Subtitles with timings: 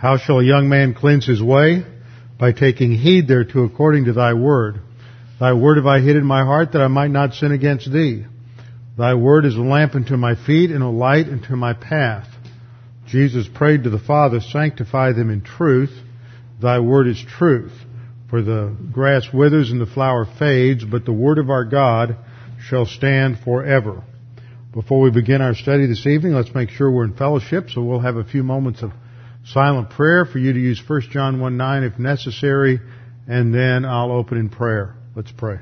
[0.00, 1.84] How shall a young man cleanse his way?
[2.38, 4.80] By taking heed thereto according to thy word.
[5.38, 8.24] Thy word have I hid in my heart that I might not sin against thee.
[8.96, 12.26] Thy word is a lamp unto my feet and a light unto my path.
[13.08, 15.92] Jesus prayed to the Father, sanctify them in truth.
[16.62, 17.72] Thy word is truth.
[18.30, 22.16] For the grass withers and the flower fades, but the word of our God
[22.58, 24.02] shall stand forever.
[24.72, 28.00] Before we begin our study this evening, let's make sure we're in fellowship, so we'll
[28.00, 28.92] have a few moments of
[29.44, 32.80] silent prayer for you to use 1 John 1 9 if necessary,
[33.26, 34.96] and then I'll open in prayer.
[35.14, 35.58] Let's pray.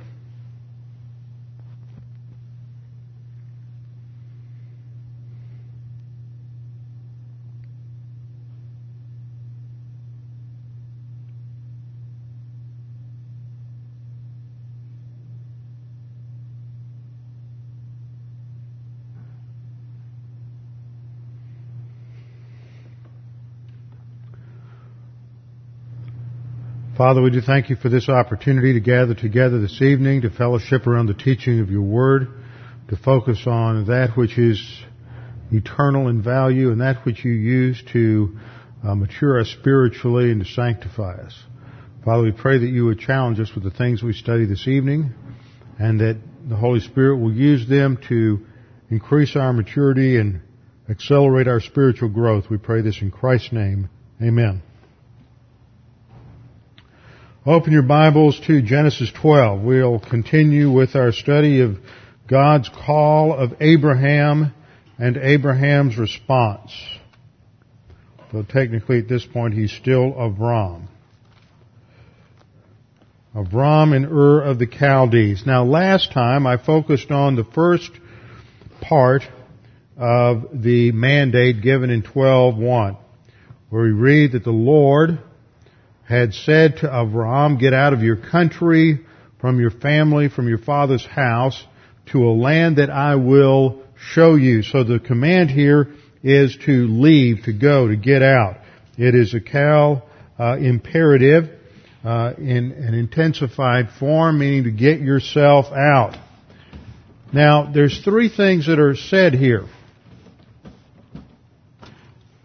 [26.99, 30.85] Father, we do thank you for this opportunity to gather together this evening to fellowship
[30.85, 32.27] around the teaching of your word,
[32.89, 34.61] to focus on that which is
[35.53, 38.37] eternal in value and that which you use to
[38.85, 41.41] uh, mature us spiritually and to sanctify us.
[42.05, 45.15] Father, we pray that you would challenge us with the things we study this evening
[45.79, 48.45] and that the Holy Spirit will use them to
[48.91, 50.41] increase our maturity and
[50.91, 52.47] accelerate our spiritual growth.
[52.51, 53.89] We pray this in Christ's name.
[54.21, 54.63] Amen.
[57.49, 59.63] Open your Bibles to Genesis 12.
[59.63, 61.79] We'll continue with our study of
[62.27, 64.53] God's call of Abraham
[64.99, 66.73] and Abraham's response.
[68.31, 70.89] Though technically at this point he's still Avram.
[73.35, 75.47] Avram and Ur of the Chaldees.
[75.47, 77.93] Now last time I focused on the first
[78.83, 79.23] part
[79.97, 82.99] of the mandate given in 12.1
[83.71, 85.19] where we read that the Lord
[86.09, 89.01] had said to Avram, get out of your country,
[89.41, 91.63] from your family, from your father's house,
[92.07, 93.83] to a land that I will
[94.13, 94.63] show you.
[94.63, 95.89] So the command here
[96.23, 98.57] is to leave, to go, to get out.
[98.97, 100.03] It is a Qal
[100.39, 101.51] uh, imperative
[102.03, 106.17] uh, in an intensified form, meaning to get yourself out.
[107.33, 109.67] Now, there's three things that are said here.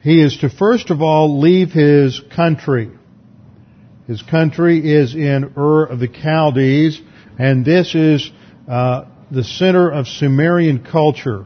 [0.02, 2.92] He is to first of all leave his country.
[4.08, 7.00] His country is in Ur of the Chaldees,
[7.40, 8.30] and this is
[8.68, 11.46] uh, the center of Sumerian culture.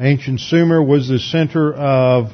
[0.00, 2.32] Ancient Sumer was the center of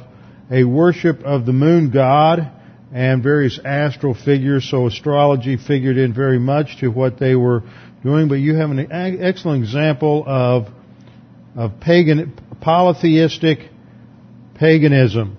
[0.49, 2.49] a worship of the moon god
[2.93, 7.63] and various astral figures, so astrology figured in very much to what they were
[8.03, 8.29] doing.
[8.29, 10.67] But you have an excellent example of
[11.57, 13.59] of pagan polytheistic
[14.55, 15.37] paganism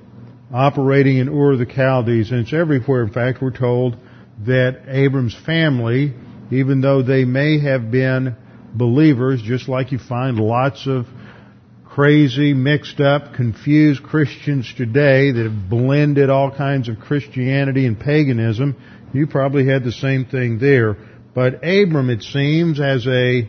[0.53, 3.03] operating in Ur the Chaldees, and it's everywhere.
[3.03, 3.97] In fact, we're told
[4.47, 6.15] that Abram's family,
[6.51, 8.37] even though they may have been
[8.75, 11.07] believers, just like you find lots of
[11.85, 18.77] crazy, mixed up, confused Christians today that have blended all kinds of Christianity and paganism,
[19.15, 20.97] you probably had the same thing there.
[21.35, 23.49] But Abram, it seems, as a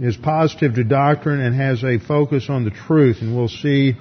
[0.00, 3.94] is positive to doctrine and has a focus on the truth, and we'll see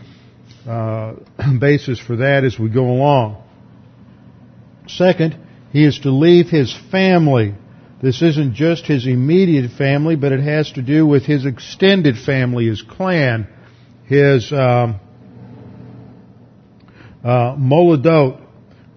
[0.67, 1.15] uh,
[1.59, 3.43] basis for that as we go along.
[4.87, 5.37] Second,
[5.71, 7.55] he is to leave his family.
[8.01, 12.67] This isn't just his immediate family, but it has to do with his extended family,
[12.67, 13.47] his clan,
[14.05, 14.99] his um,
[17.23, 17.55] uh,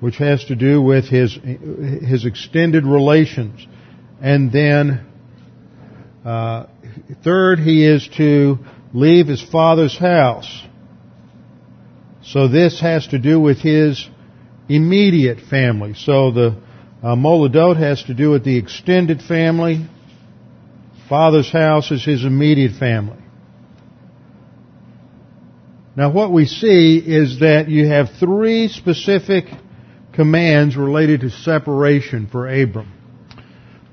[0.00, 3.66] which has to do with his his extended relations,
[4.20, 5.06] and then
[6.24, 6.66] uh,
[7.22, 8.58] third, he is to
[8.92, 10.62] leave his father's house.
[12.26, 14.08] So this has to do with his
[14.68, 15.94] immediate family.
[15.94, 16.56] So the
[17.02, 19.86] uh, Moledot has to do with the extended family.
[21.08, 23.22] Father's house is his immediate family.
[25.94, 29.44] Now what we see is that you have three specific
[30.12, 32.92] commands related to separation for Abram.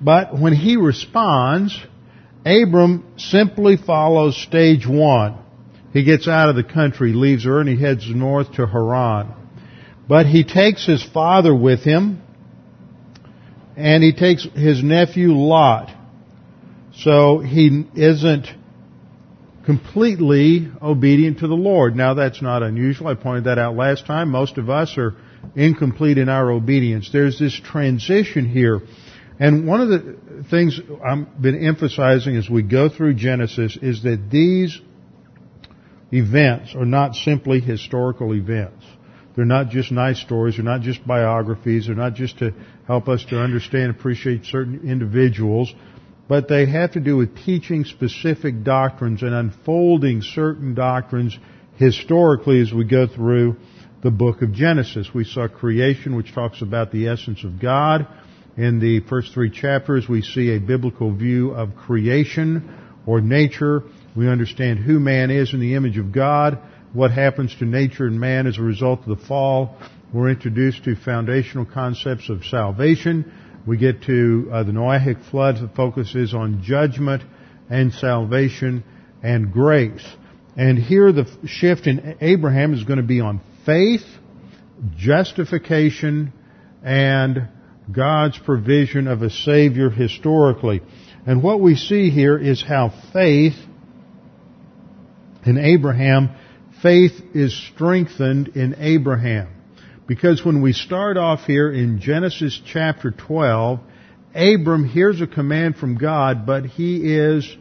[0.02, 1.80] But when he responds,
[2.46, 5.43] Abram simply follows stage one.
[5.94, 9.32] He gets out of the country, leaves Ur, and he heads north to Haran.
[10.08, 12.22] But he takes his father with him,
[13.78, 15.92] and he takes his nephew Lot.
[16.96, 18.48] So he isn't
[19.66, 21.96] completely obedient to the Lord.
[21.96, 23.08] Now that's not unusual.
[23.08, 24.30] I pointed that out last time.
[24.30, 25.16] Most of us are
[25.56, 27.10] incomplete in our obedience.
[27.12, 28.82] There's this transition here.
[29.40, 34.30] And one of the things I've been emphasizing as we go through Genesis is that
[34.30, 34.80] these
[36.14, 38.86] events are not simply historical events.
[39.36, 40.56] They're not just nice stories.
[40.56, 41.88] They're not just biographies.
[41.88, 42.54] They're not just to
[42.86, 45.74] help us to understand, and appreciate certain individuals,
[46.28, 51.38] but they have to do with teaching specific doctrines and unfolding certain doctrines
[51.78, 53.56] historically as we go through
[54.04, 55.10] the book of Genesis.
[55.14, 58.08] We saw creation, which talks about the essence of God.
[58.56, 62.70] In the first three chapters, we see a biblical view of creation
[63.08, 63.84] or nature.
[64.16, 66.60] We understand who man is in the image of God,
[66.94, 69.78] what happens to nature and man as a result of the fall.
[70.14, 73.32] We're introduced to foundational concepts of salvation.
[73.66, 77.24] We get to uh, the Noahic flood that focuses on judgment
[77.70, 78.84] and salvation
[79.24, 80.06] and grace.
[80.56, 84.06] And here the shift in Abraham is going to be on faith,
[84.96, 86.32] justification,
[86.84, 87.48] and
[87.92, 90.82] God's provision of a Savior historically.
[91.26, 93.56] And what we see here is how faith
[95.46, 96.30] in Abraham,
[96.82, 99.50] faith is strengthened in Abraham.
[100.08, 103.80] Because when we start off here in Genesis chapter 12,
[104.36, 107.56] Abram hears a command from God, but he is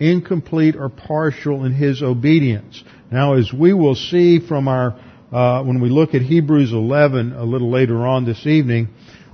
[0.00, 2.82] incomplete or partial in his obedience.
[3.10, 4.98] Now, as we will see from our,
[5.30, 8.88] uh, when we look at Hebrews 11 a little later on this evening,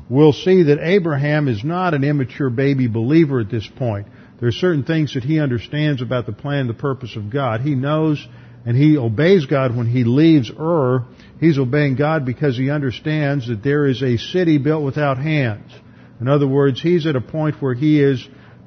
[0.08, 4.08] we'll see that Abraham is not an immature baby believer at this point.
[4.40, 7.61] There are certain things that he understands about the plan the purpose of God.
[7.61, 8.25] He knows
[8.64, 11.06] and he obeys God when he leaves Ur.
[11.40, 15.73] He's obeying God because he understands that there is a city built without hands.
[16.20, 18.26] In other words, he's at a point where he is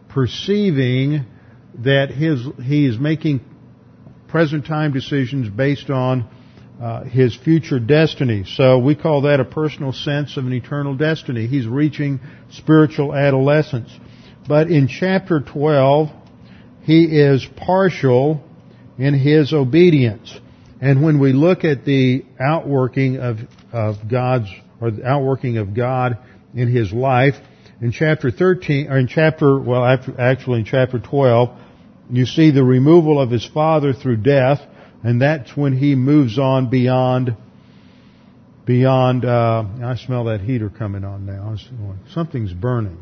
[0.10, 1.26] perceiving
[1.80, 3.42] that his, he is making
[4.28, 6.28] present time decisions based on
[6.82, 8.44] uh, his future destiny.
[8.46, 11.48] So we call that a personal sense of an eternal destiny.
[11.48, 13.92] He's reaching spiritual adolescence.
[14.48, 16.10] But in chapter 12,
[16.84, 18.44] he is partial
[18.98, 20.38] in his obedience.
[20.82, 23.38] And when we look at the outworking of,
[23.72, 24.50] of God's,
[24.80, 26.18] or the outworking of God
[26.56, 27.36] in his life,
[27.82, 29.84] in chapter 13, or in chapter, well,
[30.18, 31.50] actually in chapter 12,
[32.10, 34.60] you see the removal of his father through death,
[35.04, 37.36] and that's when he moves on beyond
[38.66, 41.56] beyond uh, I smell that heater coming on now.
[42.14, 43.00] Something's burning.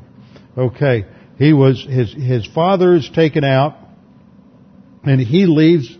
[0.58, 1.06] Okay.
[1.40, 3.78] He was his his father is taken out
[5.04, 5.98] and he leaves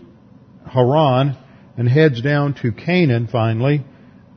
[0.66, 1.36] Haran
[1.78, 3.82] and heads down to Canaan finally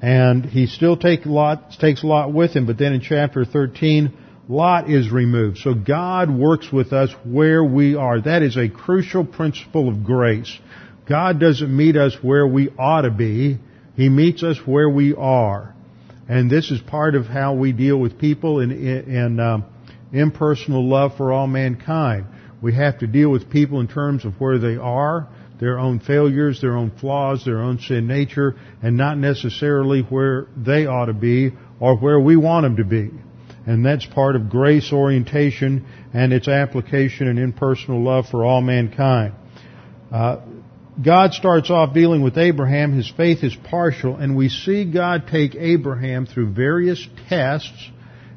[0.02, 4.14] and he still take Lot takes Lot with him but then in chapter 13
[4.48, 5.58] Lot is removed.
[5.60, 8.20] So God works with us where we are.
[8.20, 10.58] That is a crucial principle of grace.
[11.08, 13.58] God doesn't meet us where we ought to be.
[13.96, 15.74] He meets us where we are.
[16.28, 19.66] And this is part of how we deal with people in, in um,
[20.14, 22.26] impersonal love for all mankind.
[22.62, 25.28] We have to deal with people in terms of where they are,
[25.60, 30.86] their own failures, their own flaws, their own sin nature, and not necessarily where they
[30.86, 33.10] ought to be or where we want them to be.
[33.66, 39.34] And that's part of grace orientation and its application and impersonal love for all mankind.
[40.12, 40.42] Uh,
[41.02, 42.94] God starts off dealing with Abraham.
[42.94, 47.90] His faith is partial, and we see God take Abraham through various tests,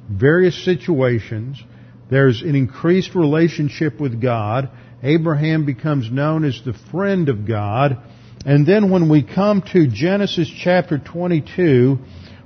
[0.09, 1.63] various situations.
[2.11, 4.71] There's an increased relationship with God.
[5.03, 7.99] Abraham becomes known as the friend of God.
[8.45, 11.99] And then when we come to Genesis chapter 22,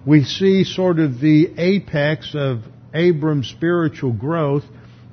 [0.06, 2.61] we see sort of the apex of
[2.94, 4.64] Abram's spiritual growth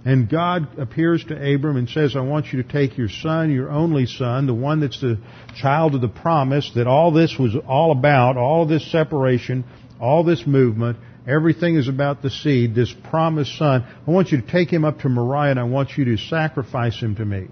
[0.07, 3.69] and God appears to Abram and says, I want you to take your son, your
[3.69, 5.19] only son, the one that's the
[5.60, 9.65] child of the promise, that all this was all about, all this separation,
[10.00, 13.86] all this movement, everything is about the seed, this promised son.
[14.07, 17.00] I want you to take him up to Moriah and I want you to sacrifice
[17.00, 17.48] him to me.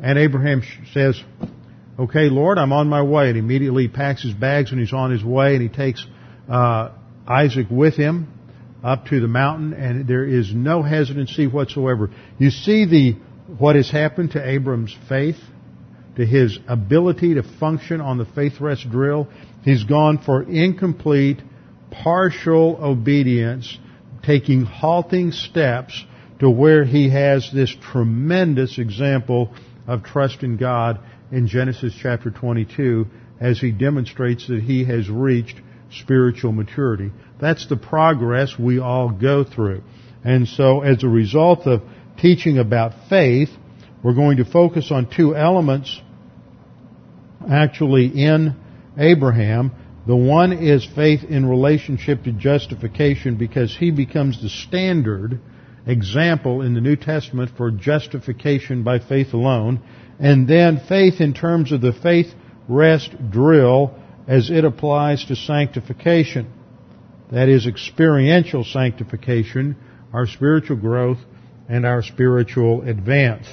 [0.00, 1.22] And Abraham says,
[1.98, 3.30] okay, Lord, I'm on my way.
[3.30, 6.04] And immediately he packs his bags and he's on his way and he takes
[6.48, 6.90] uh,
[7.26, 8.28] Isaac with him
[8.82, 12.10] up to the mountain and there is no hesitancy whatsoever.
[12.38, 13.12] You see the,
[13.58, 15.38] what has happened to Abram's faith,
[16.16, 19.28] to his ability to function on the faith rest drill.
[19.62, 21.40] He's gone for incomplete,
[22.02, 23.78] partial obedience,
[24.22, 26.04] taking halting steps
[26.40, 29.54] to where he has this tremendous example
[29.86, 30.98] of trust in God
[31.30, 33.06] in Genesis chapter 22
[33.40, 35.60] as he demonstrates that he has reached
[35.90, 37.10] spiritual maturity.
[37.40, 39.82] That's the progress we all go through.
[40.24, 41.82] And so as a result of
[42.18, 43.50] teaching about faith,
[44.02, 46.00] we're going to focus on two elements
[47.50, 48.56] actually in
[48.96, 49.72] Abraham.
[50.06, 55.40] The one is faith in relationship to justification because he becomes the standard
[55.86, 59.80] example in the New Testament for justification by faith alone.
[60.18, 62.34] And then faith in terms of the faith
[62.68, 63.94] rest drill
[64.28, 66.52] as it applies to sanctification.
[67.32, 69.76] That is experiential sanctification,
[70.12, 71.18] our spiritual growth,
[71.68, 73.46] and our spiritual advance.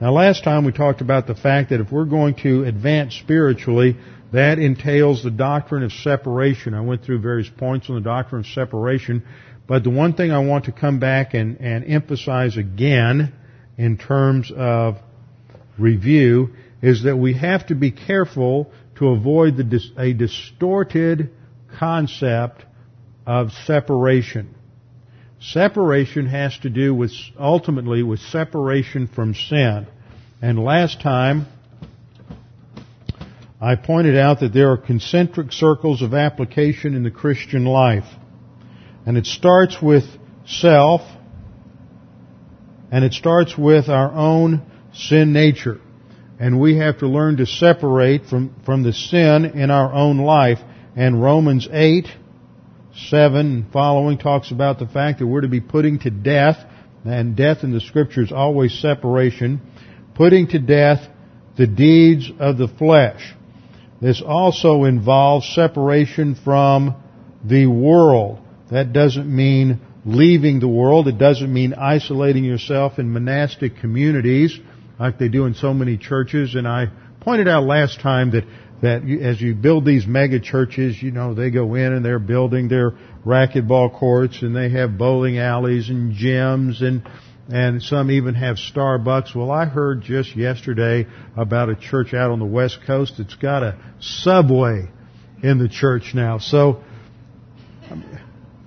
[0.00, 3.96] Now last time we talked about the fact that if we're going to advance spiritually,
[4.32, 6.74] that entails the doctrine of separation.
[6.74, 9.24] I went through various points on the doctrine of separation,
[9.66, 13.32] but the one thing I want to come back and, and emphasize again
[13.76, 14.96] in terms of
[15.78, 21.30] review is that we have to be careful to avoid the, a distorted
[21.78, 22.64] concept
[23.26, 24.54] of separation.
[25.40, 29.86] Separation has to do with, ultimately, with separation from sin.
[30.40, 31.46] And last time,
[33.62, 38.08] I pointed out that there are concentric circles of application in the Christian life.
[39.06, 40.02] And it starts with
[40.44, 41.02] self,
[42.90, 45.80] and it starts with our own sin nature.
[46.40, 50.58] And we have to learn to separate from, from the sin in our own life.
[50.96, 52.08] And Romans 8,
[53.10, 56.56] 7 and following talks about the fact that we're to be putting to death,
[57.04, 59.60] and death in the scriptures always separation,
[60.16, 61.08] putting to death
[61.56, 63.34] the deeds of the flesh.
[64.02, 66.96] This also involves separation from
[67.44, 68.40] the world.
[68.72, 71.06] That doesn't mean leaving the world.
[71.06, 74.58] It doesn't mean isolating yourself in monastic communities
[74.98, 76.56] like they do in so many churches.
[76.56, 76.86] And I
[77.20, 78.42] pointed out last time that
[78.82, 82.18] that you, as you build these mega churches, you know, they go in and they're
[82.18, 82.94] building their
[83.24, 87.08] racquetball courts and they have bowling alleys and gyms and
[87.48, 89.34] and some even have Starbucks.
[89.34, 91.06] Well, I heard just yesterday
[91.36, 94.88] about a church out on the West Coast that's got a subway
[95.42, 96.38] in the church now.
[96.38, 96.82] So,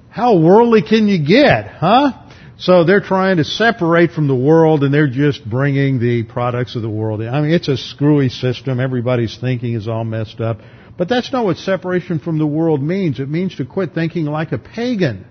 [0.10, 2.26] how worldly can you get, huh?
[2.58, 6.82] So they're trying to separate from the world and they're just bringing the products of
[6.82, 7.28] the world in.
[7.28, 8.80] I mean, it's a screwy system.
[8.80, 10.60] Everybody's thinking is all messed up.
[10.98, 13.20] But that's not what separation from the world means.
[13.20, 15.26] It means to quit thinking like a pagan.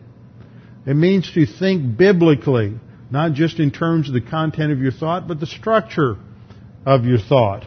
[0.87, 2.75] It means to think biblically,
[3.15, 6.17] not just in terms of the content of your thought, but the structure
[6.85, 7.65] of your thought.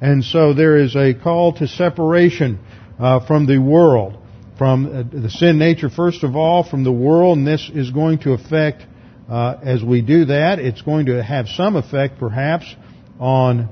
[0.00, 2.58] And so there is a call to separation
[2.98, 4.18] uh, from the world,
[4.58, 8.18] from uh, the sin nature first of all, from the world, and this is going
[8.18, 8.84] to affect
[9.28, 12.74] uh, as we do that, it's going to have some effect perhaps
[13.20, 13.68] on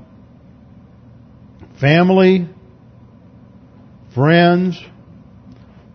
[1.81, 2.47] family,
[4.15, 4.81] friends,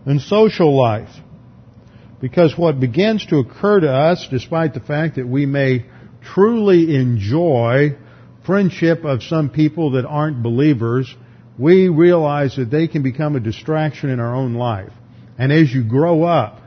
[0.05, 1.09] and social life.
[2.21, 5.85] Because what begins to occur to us, despite the fact that we may
[6.33, 7.97] truly enjoy
[8.45, 11.13] friendship of some people that aren't believers,
[11.57, 14.91] we realize that they can become a distraction in our own life.
[15.37, 16.61] And as you grow up,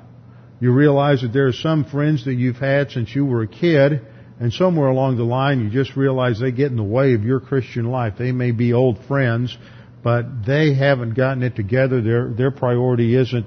[0.60, 4.06] you realize that there are some friends that you've had since you were a kid,
[4.40, 7.40] and somewhere along the line you just realize they get in the way of your
[7.40, 8.14] Christian life.
[8.18, 9.56] They may be old friends,
[10.02, 12.00] but they haven't gotten it together.
[12.00, 13.46] Their, their priority isn't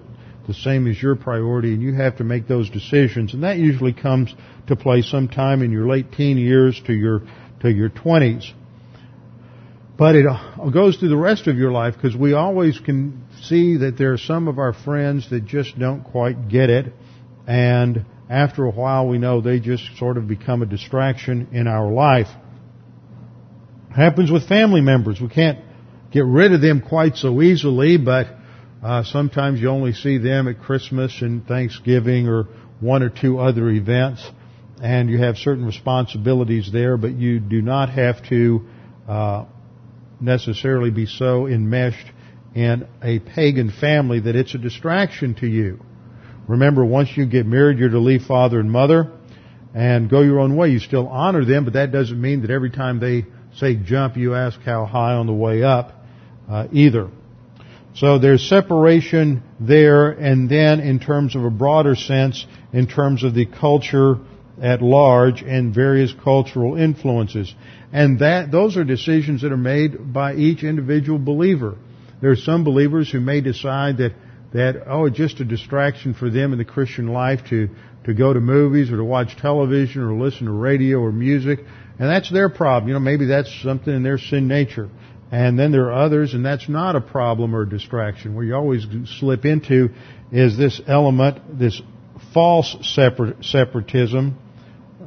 [0.52, 3.34] the same as your priority, and you have to make those decisions.
[3.34, 4.34] And that usually comes
[4.68, 7.22] to play sometime in your late teen years to your,
[7.62, 8.52] to your twenties.
[9.98, 13.78] But it uh, goes through the rest of your life because we always can see
[13.78, 16.94] that there are some of our friends that just don't quite get it.
[17.48, 21.92] And after a while, we know they just sort of become a distraction in our
[21.92, 22.28] life.
[23.92, 25.22] It happens with family members.
[25.22, 25.60] We can't
[26.12, 28.28] get rid of them quite so easily, but
[28.84, 32.48] uh, sometimes you only see them at Christmas and Thanksgiving or
[32.80, 34.28] one or two other events,
[34.82, 38.68] and you have certain responsibilities there, but you do not have to
[39.08, 39.46] uh,
[40.20, 42.08] necessarily be so enmeshed
[42.56, 45.80] in a pagan family that it's a distraction to you.
[46.48, 49.12] Remember, once you get married, you're to leave father and mother
[49.76, 50.70] and go your own way.
[50.70, 54.34] You still honor them, but that doesn't mean that every time they say jump, you
[54.34, 55.94] ask how high on the way up
[56.50, 57.10] uh, either.
[57.94, 63.34] So there's separation there, and then in terms of a broader sense, in terms of
[63.34, 64.16] the culture
[64.62, 67.54] at large and various cultural influences.
[67.92, 71.78] And that, those are decisions that are made by each individual believer.
[72.22, 74.14] There are some believers who may decide that,
[74.54, 77.70] that, oh, it's just a distraction for them in the Christian life to,
[78.06, 81.60] to go to movies or to watch television or listen to radio or music.
[82.00, 82.88] And that's their problem.
[82.88, 84.90] You know, maybe that's something in their sin nature.
[85.32, 88.36] And then there are others, and that's not a problem or a distraction.
[88.36, 88.86] Where you always
[89.20, 89.90] slip into
[90.32, 91.82] is this element, this
[92.34, 94.38] false separatism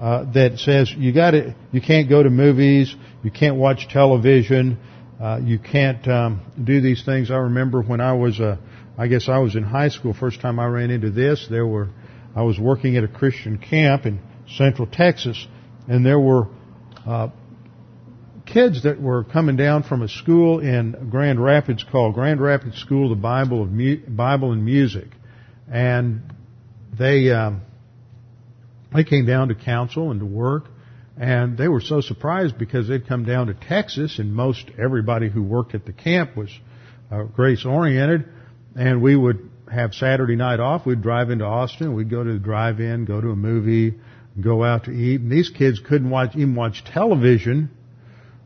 [0.00, 4.78] uh, that says you got to, you can't go to movies, you can't watch television,
[5.20, 7.30] uh, you can't um, do these things.
[7.30, 8.56] I remember when I was, uh,
[8.96, 10.14] I guess I was in high school.
[10.14, 11.90] First time I ran into this, there were,
[12.34, 14.20] I was working at a Christian camp in
[14.56, 15.46] Central Texas,
[15.86, 16.48] and there were
[17.06, 17.28] uh,
[18.46, 23.08] kids that were coming down from a school in Grand Rapids called Grand Rapids School
[23.08, 25.08] the Bible of Mu- Bible and Music,
[25.70, 26.22] and
[26.98, 27.62] they um,
[28.94, 30.66] they came down to counsel and to work,
[31.16, 35.42] and they were so surprised because they'd come down to Texas, and most everybody who
[35.42, 36.50] worked at the camp was
[37.10, 38.28] uh, grace oriented,
[38.76, 40.86] and we would have Saturday night off.
[40.86, 41.94] We'd drive into Austin.
[41.94, 43.94] We'd go to the drive-in, go to a movie,
[44.40, 45.20] go out to eat.
[45.20, 47.70] And these kids couldn't watch even watch television.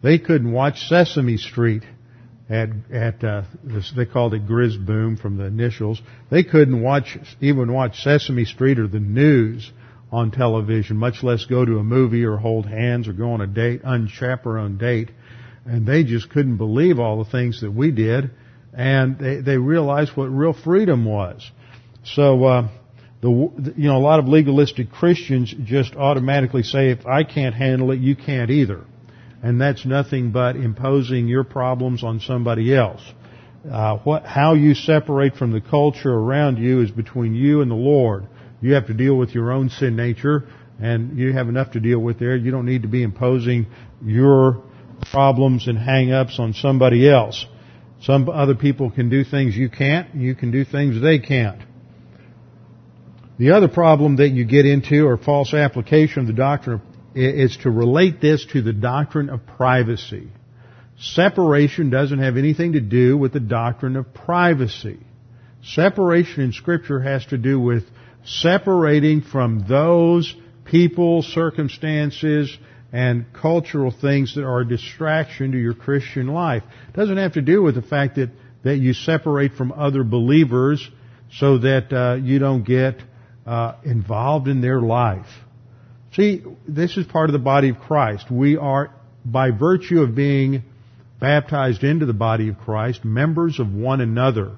[0.02, 1.82] They couldn't watch Sesame Street
[2.48, 6.00] at at uh, this, they called it Grizz Boom from the initials.
[6.30, 9.70] They couldn't watch even watch Sesame Street or the news
[10.10, 13.46] on television, much less go to a movie or hold hands or go on a
[13.46, 15.10] date, unchaperoned date.
[15.66, 18.30] And they just couldn't believe all the things that we did,
[18.72, 21.50] and they they realized what real freedom was.
[22.04, 22.44] So.
[22.44, 22.68] Uh,
[23.20, 23.30] the,
[23.76, 27.98] you know, a lot of legalistic Christians just automatically say, if I can't handle it,
[27.98, 28.84] you can't either.
[29.42, 33.02] And that's nothing but imposing your problems on somebody else.
[33.70, 37.76] Uh, what, how you separate from the culture around you is between you and the
[37.76, 38.26] Lord.
[38.60, 40.48] You have to deal with your own sin nature,
[40.80, 42.36] and you have enough to deal with there.
[42.36, 43.66] You don't need to be imposing
[44.04, 44.64] your
[45.12, 47.46] problems and hang-ups on somebody else.
[48.00, 50.12] Some other people can do things you can't.
[50.14, 51.60] And you can do things they can't.
[53.38, 56.80] The other problem that you get into, or false application of the doctrine,
[57.14, 60.28] is to relate this to the doctrine of privacy.
[61.00, 64.98] Separation doesn't have anything to do with the doctrine of privacy.
[65.62, 67.84] Separation in scripture has to do with
[68.24, 70.34] separating from those
[70.64, 72.56] people, circumstances,
[72.92, 76.62] and cultural things that are a distraction to your Christian life.
[76.88, 78.30] It doesn't have to do with the fact that,
[78.64, 80.88] that you separate from other believers
[81.32, 83.02] so that uh, you don't get
[83.46, 85.26] uh, involved in their life.
[86.12, 88.30] See, this is part of the body of Christ.
[88.30, 88.90] We are,
[89.24, 90.62] by virtue of being
[91.18, 94.56] baptized into the body of Christ, members of one another.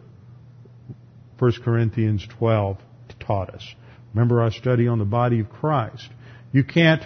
[1.38, 2.78] 1 Corinthians 12
[3.20, 3.66] taught us.
[4.12, 6.08] Remember our study on the body of Christ.
[6.52, 7.02] You can't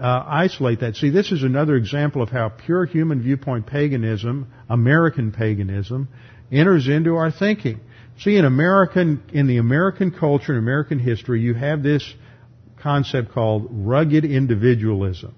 [0.00, 0.96] uh, isolate that.
[0.96, 6.08] See, this is another example of how pure human viewpoint paganism, American paganism,
[6.52, 7.80] enters into our thinking.
[8.18, 12.14] See, in American, in the American culture and American history, you have this
[12.84, 15.34] concept called rugged individualism.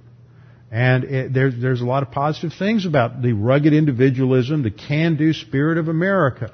[0.70, 5.32] And it, there's, there's a lot of positive things about the rugged individualism, the can-do
[5.32, 6.52] spirit of America.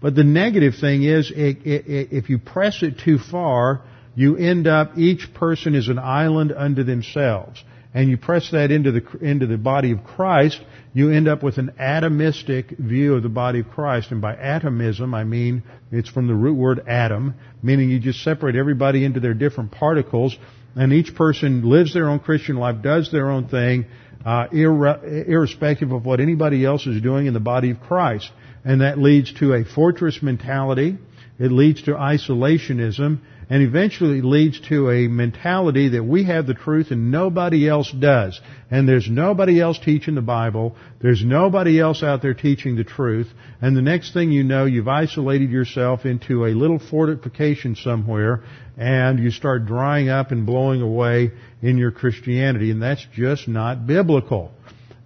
[0.00, 3.82] But the negative thing is, it, it, if you press it too far,
[4.14, 7.62] you end up, each person is an island unto themselves
[7.94, 10.60] and you press that into the, into the body of Christ,
[10.92, 14.10] you end up with an atomistic view of the body of Christ.
[14.10, 18.56] And by atomism, I mean, it's from the root word atom, meaning you just separate
[18.56, 20.36] everybody into their different particles,
[20.74, 23.86] and each person lives their own Christian life, does their own thing,
[24.26, 28.28] uh, irrespective of what anybody else is doing in the body of Christ.
[28.64, 30.98] And that leads to a fortress mentality.
[31.38, 36.90] It leads to isolationism and eventually leads to a mentality that we have the truth
[36.90, 38.40] and nobody else does.
[38.70, 40.76] And there's nobody else teaching the Bible.
[41.00, 43.28] There's nobody else out there teaching the truth.
[43.60, 48.42] And the next thing you know, you've isolated yourself into a little fortification somewhere
[48.76, 51.30] and you start drying up and blowing away
[51.62, 52.70] in your Christianity.
[52.70, 54.52] And that's just not biblical.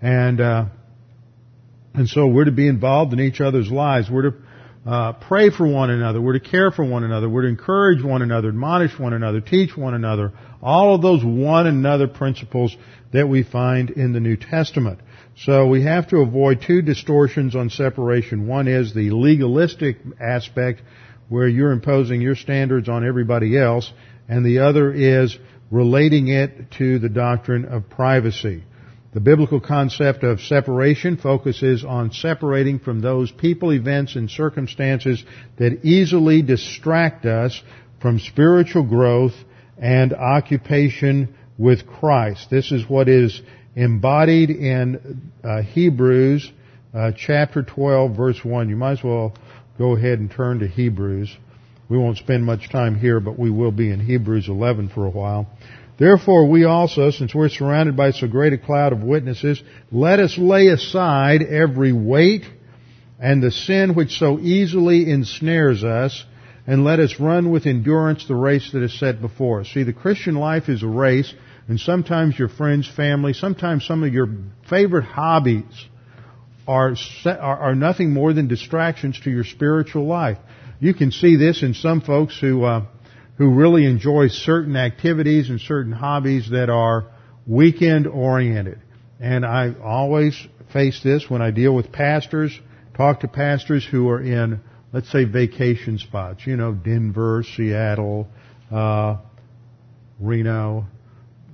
[0.00, 0.66] And, uh,
[1.94, 4.08] and so we're to be involved in each other's lives.
[4.10, 4.47] We're to
[4.88, 6.18] uh, pray for one another.
[6.18, 7.28] We're to care for one another.
[7.28, 10.32] We're to encourage one another, admonish one another, teach one another.
[10.62, 12.74] All of those one another principles
[13.12, 15.00] that we find in the New Testament.
[15.36, 18.46] So we have to avoid two distortions on separation.
[18.48, 20.80] One is the legalistic aspect
[21.28, 23.92] where you're imposing your standards on everybody else,
[24.26, 25.36] and the other is
[25.70, 28.64] relating it to the doctrine of privacy.
[29.14, 35.24] The biblical concept of separation focuses on separating from those people, events, and circumstances
[35.56, 37.62] that easily distract us
[38.00, 39.32] from spiritual growth
[39.78, 42.48] and occupation with Christ.
[42.50, 43.40] This is what is
[43.74, 46.52] embodied in uh, Hebrews
[46.94, 48.68] uh, chapter 12 verse 1.
[48.68, 49.34] You might as well
[49.78, 51.34] go ahead and turn to Hebrews.
[51.88, 55.10] We won't spend much time here, but we will be in Hebrews 11 for a
[55.10, 55.46] while.
[55.98, 60.38] Therefore we also, since we're surrounded by so great a cloud of witnesses, let us
[60.38, 62.44] lay aside every weight
[63.18, 66.24] and the sin which so easily ensnares us,
[66.66, 69.68] and let us run with endurance the race that is set before us.
[69.68, 71.34] See, the Christian life is a race,
[71.66, 74.28] and sometimes your friends, family, sometimes some of your
[74.68, 75.64] favorite hobbies
[76.68, 80.38] are, are, nothing more than distractions to your spiritual life.
[80.78, 82.84] You can see this in some folks who uh,
[83.38, 87.06] who really enjoy certain activities and certain hobbies that are
[87.46, 88.80] weekend oriented.
[89.20, 90.36] and I always
[90.72, 92.56] face this when I deal with pastors,
[92.96, 94.60] talk to pastors who are in,
[94.92, 98.28] let's say, vacation spots, you know, Denver, Seattle,
[98.70, 99.16] uh,
[100.20, 100.86] Reno,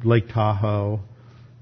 [0.03, 1.01] Lake Tahoe,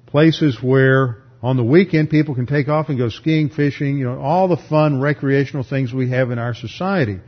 [0.06, 4.20] places where on the weekend people can take off and go skiing, fishing, you know,
[4.20, 7.18] all the fun recreational things we have in our society.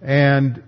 [0.00, 0.62] And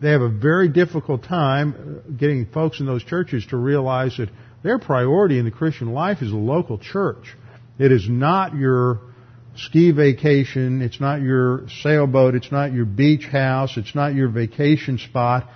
[0.00, 4.28] they have a very difficult time getting folks in those churches to realize that
[4.62, 7.36] their priority in the Christian life is a local church.
[7.78, 9.00] It is not your
[9.56, 14.98] ski vacation, it's not your sailboat, it's not your beach house, it's not your vacation
[14.98, 15.48] spot.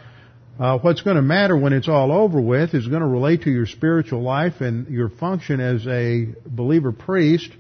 [0.59, 3.51] Uh, what's going to matter when it's all over with is going to relate to
[3.51, 7.51] your spiritual life and your function as a believer priest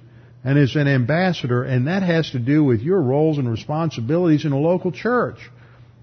[0.44, 4.52] and as an ambassador, and that has to do with your roles and responsibilities in
[4.52, 5.38] a local church.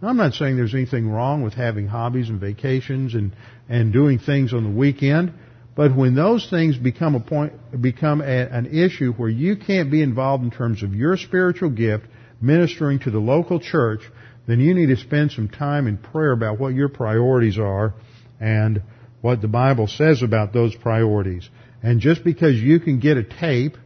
[0.01, 3.33] I'm not saying there's anything wrong with having hobbies and vacations and,
[3.67, 5.33] and doing things on the weekend,
[5.75, 10.01] but when those things become a point, become a, an issue where you can't be
[10.01, 12.05] involved in terms of your spiritual gift
[12.41, 14.01] ministering to the local church,
[14.47, 17.93] then you need to spend some time in prayer about what your priorities are
[18.39, 18.81] and
[19.21, 21.49] what the Bible says about those priorities.
[21.83, 23.77] And just because you can get a tape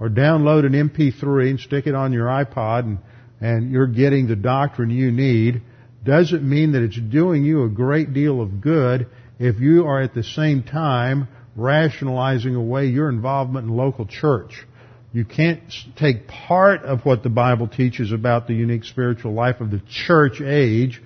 [0.00, 2.98] or download an MP3 and stick it on your iPod and
[3.40, 5.62] and you're getting the doctrine you need
[6.04, 9.06] doesn't mean that it's doing you a great deal of good
[9.38, 14.64] if you are at the same time rationalizing away your involvement in local church.
[15.12, 15.60] You can't
[15.96, 20.40] take part of what the Bible teaches about the unique spiritual life of the church
[20.40, 21.02] age.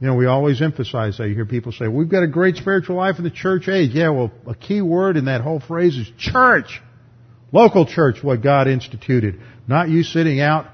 [0.00, 1.28] You know, we always emphasize that.
[1.28, 3.90] You hear people say, we've got a great spiritual life in the church age.
[3.92, 6.80] Yeah, well, a key word in that whole phrase is church.
[7.52, 9.40] Local church, what God instituted.
[9.66, 10.66] Not you sitting out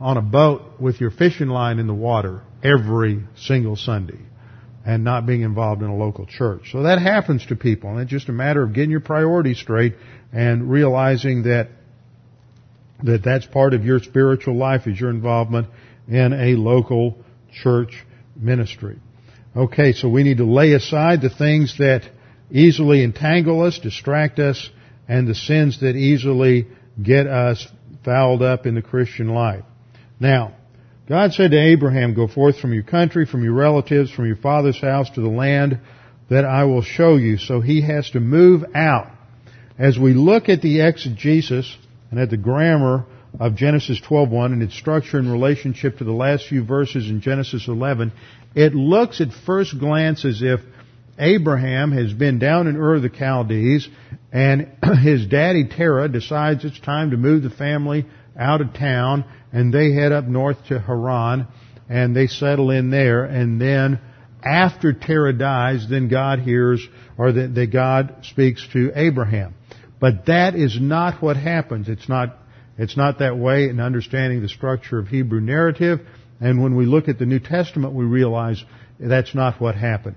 [0.00, 4.18] on a boat with your fishing line in the water every single Sunday
[4.84, 6.70] and not being involved in a local church.
[6.70, 9.94] So that happens to people and it's just a matter of getting your priorities straight
[10.32, 11.68] and realizing that
[13.02, 15.68] that that's part of your spiritual life is your involvement
[16.08, 17.18] in a local
[17.62, 18.04] church
[18.34, 18.98] ministry.
[19.54, 22.02] Okay, so we need to lay aside the things that
[22.50, 24.70] easily entangle us, distract us,
[25.08, 26.66] and the sins that easily
[27.02, 27.66] get us
[28.04, 29.64] fouled up in the Christian life.
[30.18, 30.54] Now,
[31.08, 34.80] God said to Abraham, Go forth from your country, from your relatives, from your father's
[34.80, 35.78] house to the land
[36.30, 37.38] that I will show you.
[37.38, 39.10] So he has to move out.
[39.78, 41.76] As we look at the exegesis
[42.10, 43.04] and at the grammar
[43.38, 47.68] of Genesis 12.1 and its structure in relationship to the last few verses in Genesis
[47.68, 48.12] 11,
[48.54, 50.60] it looks at first glance as if
[51.18, 53.88] Abraham has been down in Ur of the Chaldees
[54.32, 58.06] and his daddy Terah decides it's time to move the family
[58.38, 61.46] out of town and they head up north to Haran
[61.88, 64.00] and they settle in there and then
[64.46, 66.86] after Terah dies, then God hears
[67.18, 69.54] or that God speaks to Abraham.
[69.98, 71.88] But that is not what happens.
[71.88, 72.36] It's not,
[72.78, 76.00] it's not that way in understanding the structure of Hebrew narrative.
[76.40, 78.62] And when we look at the New Testament, we realize
[79.00, 80.16] that's not what happened.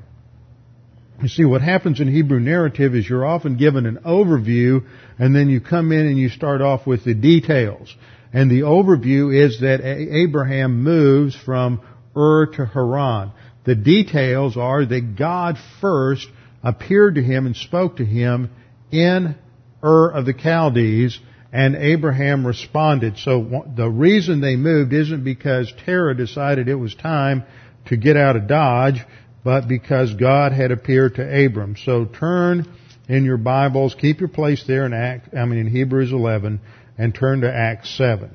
[1.21, 4.86] You see, what happens in Hebrew narrative is you're often given an overview
[5.17, 7.93] and then you come in and you start off with the details.
[8.32, 11.82] And the overview is that Abraham moves from
[12.15, 13.32] Ur to Haran.
[13.65, 16.27] The details are that God first
[16.63, 18.51] appeared to him and spoke to him
[18.91, 19.36] in
[19.84, 21.19] Ur of the Chaldees
[21.51, 23.17] and Abraham responded.
[23.17, 27.43] So the reason they moved isn't because Terah decided it was time
[27.88, 29.03] to get out of Dodge,
[29.43, 31.75] but because God had appeared to Abram.
[31.78, 32.67] So turn
[33.08, 36.60] in your Bibles, keep your place there in Act, I mean in Hebrews 11,
[36.97, 38.32] and turn to Acts 7.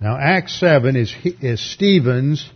[0.00, 2.50] Now Acts 7 is, is Stephen's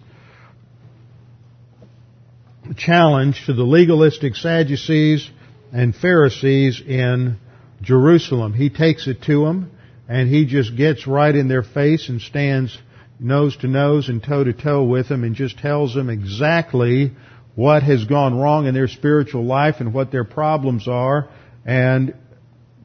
[2.77, 5.31] challenge to the legalistic Sadducees
[5.73, 7.39] and Pharisees in
[7.81, 8.53] Jerusalem.
[8.53, 9.71] He takes it to them
[10.09, 12.77] and he just gets right in their face and stands
[13.21, 17.13] nose to nose and toe to toe with them and just tells them exactly
[17.59, 21.29] what has gone wrong in their spiritual life and what their problems are.
[21.67, 22.15] And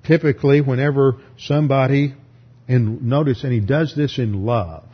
[0.03, 2.15] typically whenever somebody
[2.67, 4.85] and notice, and he does this in love.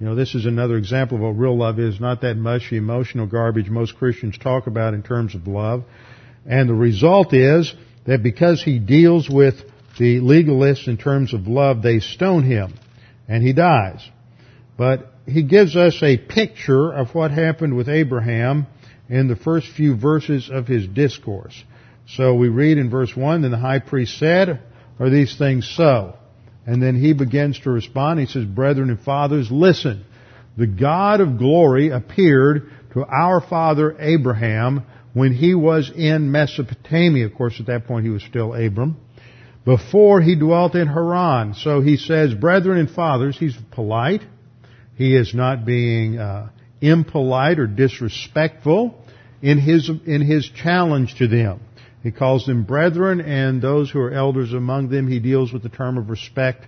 [0.00, 3.28] You know, this is another example of what real love is, not that mushy emotional
[3.28, 5.84] garbage most Christians talk about in terms of love.
[6.44, 7.72] And the result is
[8.06, 9.54] that because he deals with
[10.00, 12.74] the legalists in terms of love, they stone him
[13.28, 14.00] and he dies.
[14.76, 18.66] But he gives us a picture of what happened with Abraham
[19.08, 21.62] in the first few verses of his discourse.
[22.08, 24.60] So we read in verse 1, then the high priest said,
[24.98, 26.16] are these things so?
[26.66, 28.18] And then he begins to respond.
[28.20, 30.04] He says, Brethren and fathers, listen.
[30.56, 37.26] The God of glory appeared to our father Abraham when he was in Mesopotamia.
[37.26, 38.96] Of course, at that point he was still Abram.
[39.64, 41.54] before he dwelt in Haran.
[41.54, 44.22] So he says, brethren and fathers, he's polite.
[44.96, 46.48] He is not being uh,
[46.80, 49.02] impolite or disrespectful
[49.42, 51.60] in his, in his challenge to them.
[52.02, 55.08] He calls them brethren and those who are elders among them.
[55.08, 56.66] He deals with the term of respect,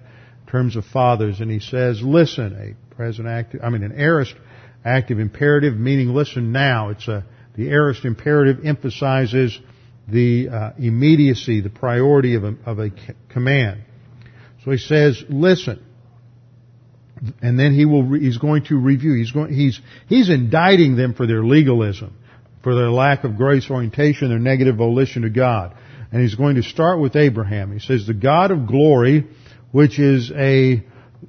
[0.49, 4.35] terms of fathers, and he says, listen, a present active, I mean an aorist
[4.85, 6.91] active imperative, meaning listen now.
[6.91, 9.59] It's a, the aorist imperative emphasizes
[10.09, 12.91] the uh, immediacy, the priority of a, of a
[13.29, 13.83] command.
[14.65, 15.85] So he says, listen.
[17.43, 21.15] And then he will, re- he's going to review, he's going, he's, he's indicting them
[21.15, 22.17] for their legalism,
[22.63, 25.75] for their lack of grace orientation, their negative volition to God.
[26.13, 27.73] And he's going to start with Abraham.
[27.73, 29.27] He says, the God of glory,
[29.73, 30.85] which is a,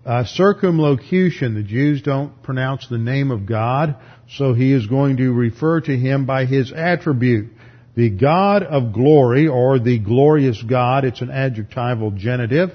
[0.05, 1.55] a circumlocution.
[1.55, 3.95] The Jews don't pronounce the name of God,
[4.29, 7.51] so he is going to refer to him by his attribute
[7.95, 12.69] the God of glory, or the glorious God, it's an adjectival genitive,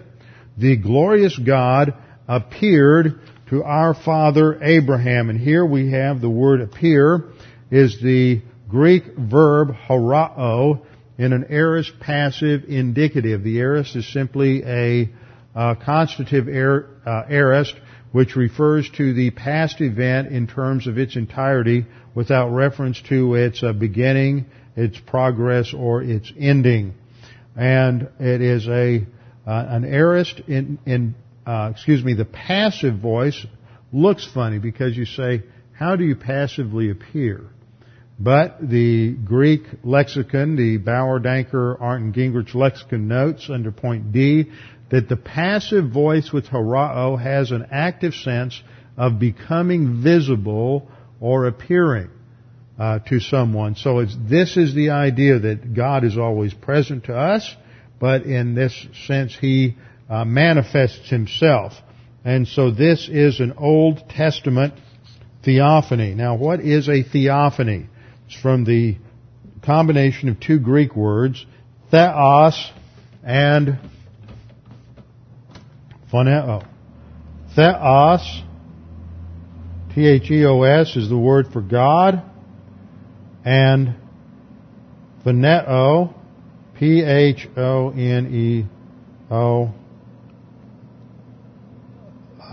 [0.58, 1.94] the glorious God
[2.28, 5.30] appeared to our father Abraham.
[5.30, 7.30] And here we have the word appear
[7.70, 10.84] is the Greek verb horao
[11.18, 13.42] in an aorist passive indicative.
[13.42, 15.10] The aorist is simply a
[15.54, 17.74] uh, constative aor, uh, aorist
[18.12, 21.84] which refers to the past event in terms of its entirety
[22.14, 26.94] without reference to its uh, beginning its progress or its ending.
[27.56, 29.06] And it is a
[29.46, 31.14] uh, an aorist in, in
[31.46, 33.46] uh, excuse me, the passive voice
[33.92, 37.44] looks funny because you say, how do you passively appear?
[38.18, 44.50] But the Greek lexicon, the Bauer, Danker, Arndt, and Gingrich lexicon notes under point D
[44.90, 48.62] that the passive voice with horao has an active sense
[48.96, 50.88] of becoming visible
[51.20, 52.10] or appearing
[52.78, 53.74] uh, to someone.
[53.74, 57.52] So it's, this is the idea that God is always present to us,
[57.98, 59.76] but in this sense He
[60.08, 61.72] uh, manifests Himself.
[62.24, 64.74] And so this is an Old Testament
[65.44, 66.14] theophany.
[66.14, 67.88] Now what is a theophany?
[68.26, 68.96] It's from the
[69.62, 71.44] combination of two Greek words,
[71.90, 72.72] theos
[73.22, 73.78] and
[76.12, 76.66] phoneo.
[77.54, 78.42] Theos,
[79.94, 82.22] T-H-E-O-S, is the word for God
[83.44, 83.94] and
[85.24, 86.14] phoneo,
[86.78, 87.44] P-H-O-N-E-O,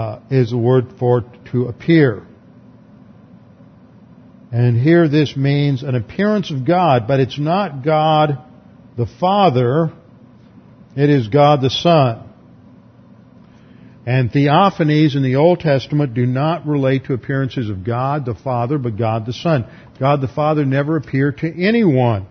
[0.02, 2.26] uh, is the word for to appear.
[4.52, 8.40] And here this means an appearance of God, but it's not God
[8.98, 9.94] the Father,
[10.96, 12.28] it is God the Son.
[14.06, 18.80] And theophanies in the Old Testament do not relate to appearances of God the Father,
[18.80, 19.66] but God the Son.
[20.00, 22.26] God the Father never appeared to anyone.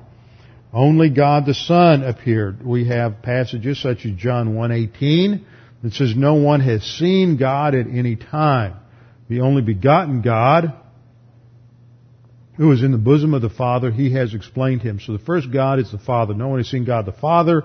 [0.73, 2.67] Only God the Son appeared.
[2.67, 5.45] We have passages such as John 1.18
[5.83, 8.77] that says no one has seen God at any time.
[9.29, 10.75] The only begotten God,
[12.57, 15.01] who is in the bosom of the Father, He has explained Him.
[15.01, 16.35] So the first God is the Father.
[16.35, 17.63] No one has seen God the Father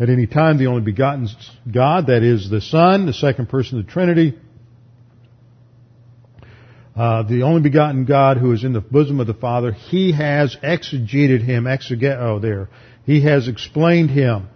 [0.00, 1.28] at any time the only begotten
[1.70, 4.36] God, that is the Son, the second person of the Trinity,
[6.96, 10.56] uh, the only begotten God who is in the bosom of the Father, He has
[10.62, 12.68] exegeted Him, exegeo there.
[13.04, 14.48] He has explained Him.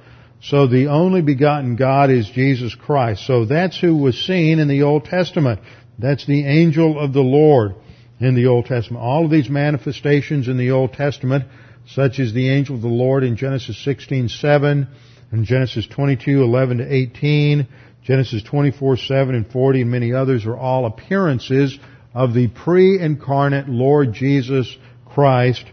[0.43, 3.27] So the only begotten God is Jesus Christ.
[3.27, 5.61] So that's who was seen in the Old Testament.
[5.99, 7.75] That's the angel of the Lord
[8.21, 9.03] in the Old Testament.
[9.03, 11.45] All of these manifestations in the Old Testament,
[11.87, 14.87] such as the angel of the Lord in Genesis 16:7,
[15.33, 17.67] and Genesis 22, 11 to 18,
[18.05, 21.77] Genesis 24, 7 and 40 and many others are all appearances
[22.15, 25.65] of the pre-incarnate Lord Jesus Christ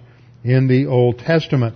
[0.43, 1.75] in the Old Testament.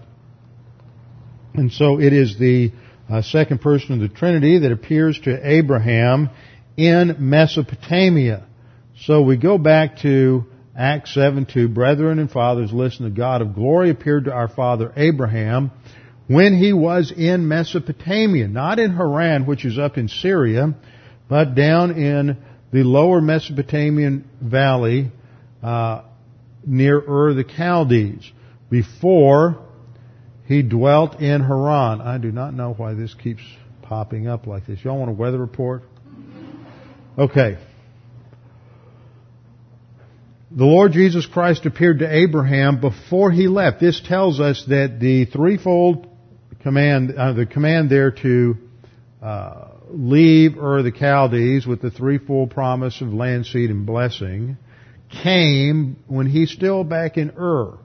[1.58, 2.72] And so it is the
[3.10, 6.30] uh, second person of the Trinity that appears to Abraham
[6.78, 8.46] in Mesopotamia.
[9.00, 10.46] So we go back to
[10.78, 14.94] Acts 7 2, brethren and fathers, listen, the God of glory appeared to our father
[14.96, 15.72] Abraham
[16.28, 20.76] when he was in Mesopotamia, not in Haran, which is up in Syria,
[21.28, 22.38] but down in
[22.72, 25.12] the lower Mesopotamian valley
[25.64, 26.04] uh,
[26.64, 28.32] near Ur the Chaldees,
[28.70, 29.67] before
[30.48, 32.02] he dwelt in Haran.
[32.02, 33.42] I do not know why this keeps
[33.82, 34.80] popping up like this.
[34.84, 35.84] Y'all want a weather report?
[37.18, 37.58] Okay.
[40.52, 43.82] The Lord Jesus Christ appeared to Abraham before he left.
[43.82, 46.08] This tells us that the threefold
[46.62, 48.58] command, uh, the command there to
[49.22, 54.58] uh, leave Ur the Chaldees with the threefold promise of land, seed, and blessing
[55.24, 57.80] came when he's still back in Ur.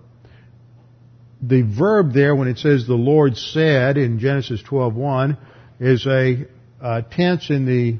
[1.42, 5.36] The verb there, when it says the Lord said in Genesis 12:1,
[5.80, 6.46] is a
[6.80, 7.98] uh, tense in the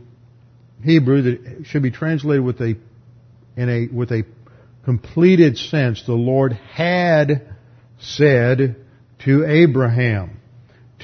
[0.85, 2.77] Hebrew that should be translated with a
[3.57, 4.25] in a with a
[4.85, 6.05] completed sense.
[6.07, 7.55] The Lord had
[7.99, 8.77] said
[9.25, 10.41] to Abraham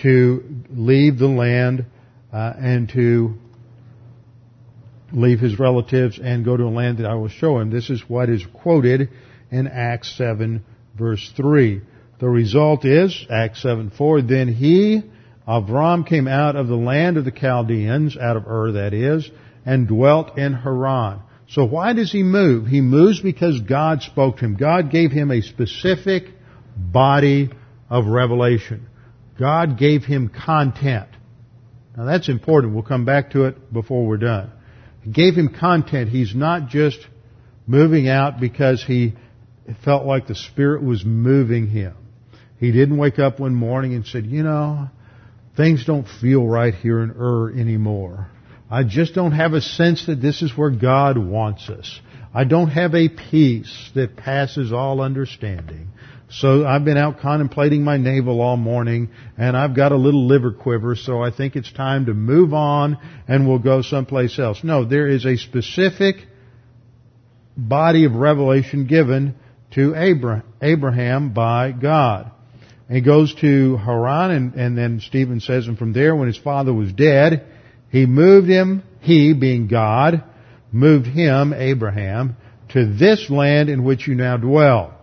[0.03, 1.87] to leave the land
[2.33, 3.35] uh, and to
[5.13, 7.71] leave his relatives and go to a land that I will show him.
[7.71, 9.09] This is what is quoted
[9.51, 10.65] in Acts 7
[10.97, 11.81] verse 3.
[12.19, 15.03] The result is, Acts 7 4, then he,
[15.47, 19.31] Avram, came out of the land of the Chaldeans, out of Ur that is,
[19.65, 21.21] and dwelt in Haran.
[21.49, 22.67] So why does he move?
[22.67, 24.57] He moves because God spoke to him.
[24.57, 26.25] God gave him a specific
[26.77, 27.51] body
[27.89, 28.87] of revelation.
[29.39, 31.09] God gave him content.
[31.97, 32.75] Now that's important.
[32.75, 34.51] We'll come back to it before we're done.
[35.03, 36.11] He gave him content.
[36.11, 36.99] He's not just
[37.67, 39.15] moving out because he
[39.85, 41.95] felt like the Spirit was moving him.
[42.59, 44.89] He didn't wake up one morning and said, you know,
[45.57, 48.29] things don't feel right here in Ur anymore.
[48.71, 52.01] I just don't have a sense that this is where God wants us.
[52.35, 55.89] I don't have a peace that passes all understanding.
[56.31, 60.53] So I've been out contemplating my navel all morning and I've got a little liver
[60.53, 64.63] quiver so I think it's time to move on and we'll go someplace else.
[64.63, 66.17] No, there is a specific
[67.57, 69.37] body of revelation given
[69.71, 69.95] to
[70.61, 72.31] Abraham by God.
[72.89, 76.39] And he goes to Haran and, and then Stephen says, and from there when his
[76.39, 77.47] father was dead,
[77.91, 80.25] he moved him, he being God,
[80.73, 82.37] moved him, Abraham,
[82.71, 84.95] to this land in which you now dwell.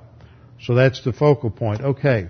[0.62, 1.82] So that's the focal point.
[1.82, 2.30] Okay.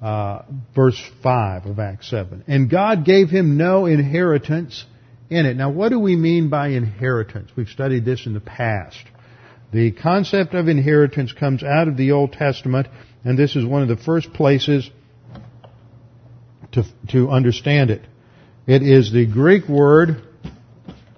[0.00, 0.42] Uh,
[0.74, 2.44] verse 5 of Acts 7.
[2.46, 4.84] And God gave him no inheritance
[5.30, 5.56] in it.
[5.56, 7.50] Now what do we mean by inheritance?
[7.56, 9.02] We've studied this in the past.
[9.72, 12.86] The concept of inheritance comes out of the Old Testament,
[13.24, 14.88] and this is one of the first places
[16.72, 18.02] to, to understand it.
[18.66, 20.22] It is the Greek word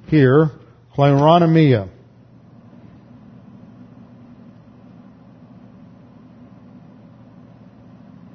[0.09, 0.51] here,
[0.97, 1.91] kleronomia.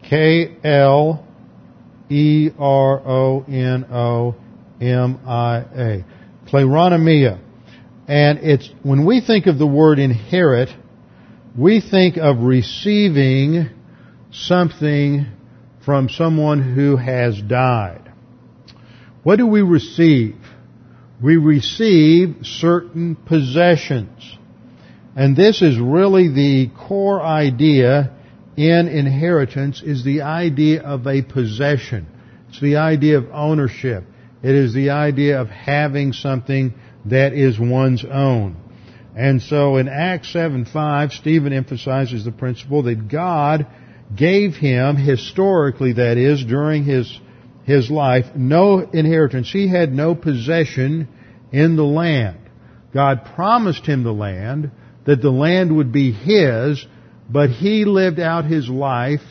[0.09, 1.25] K L
[2.09, 4.35] E R O N O
[4.81, 6.05] M I A.
[6.47, 7.39] Kleronomia.
[8.09, 10.69] And it's, when we think of the word inherit,
[11.57, 13.69] we think of receiving
[14.31, 15.25] something
[15.83, 18.11] from someone who has died.
[19.23, 20.35] What do we receive?
[21.21, 24.37] We receive certain possessions.
[25.15, 28.15] And this is really the core idea
[28.55, 32.07] in inheritance is the idea of a possession.
[32.49, 34.05] It's the idea of ownership.
[34.41, 36.73] It is the idea of having something
[37.05, 38.55] that is one's own.
[39.15, 43.65] And so in Acts 7:5, Stephen emphasizes the principle that God
[44.15, 47.19] gave him, historically that is, during his
[47.63, 49.51] his life, no inheritance.
[49.51, 51.07] He had no possession
[51.51, 52.37] in the land.
[52.93, 54.71] God promised him the land,
[55.05, 56.85] that the land would be his,
[57.29, 59.21] but he lived out his life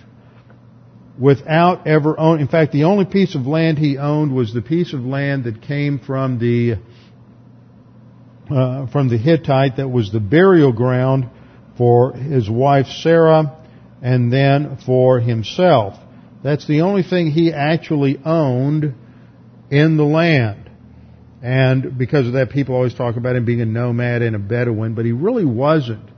[1.18, 2.42] without ever owning.
[2.42, 5.60] In fact, the only piece of land he owned was the piece of land that
[5.62, 6.76] came from the
[8.50, 11.28] uh, from the Hittite that was the burial ground
[11.76, 13.56] for his wife Sarah
[14.02, 15.94] and then for himself.
[16.42, 18.94] That's the only thing he actually owned
[19.70, 20.70] in the land.
[21.42, 24.94] And because of that, people always talk about him being a nomad and a Bedouin,
[24.94, 26.10] but he really wasn't.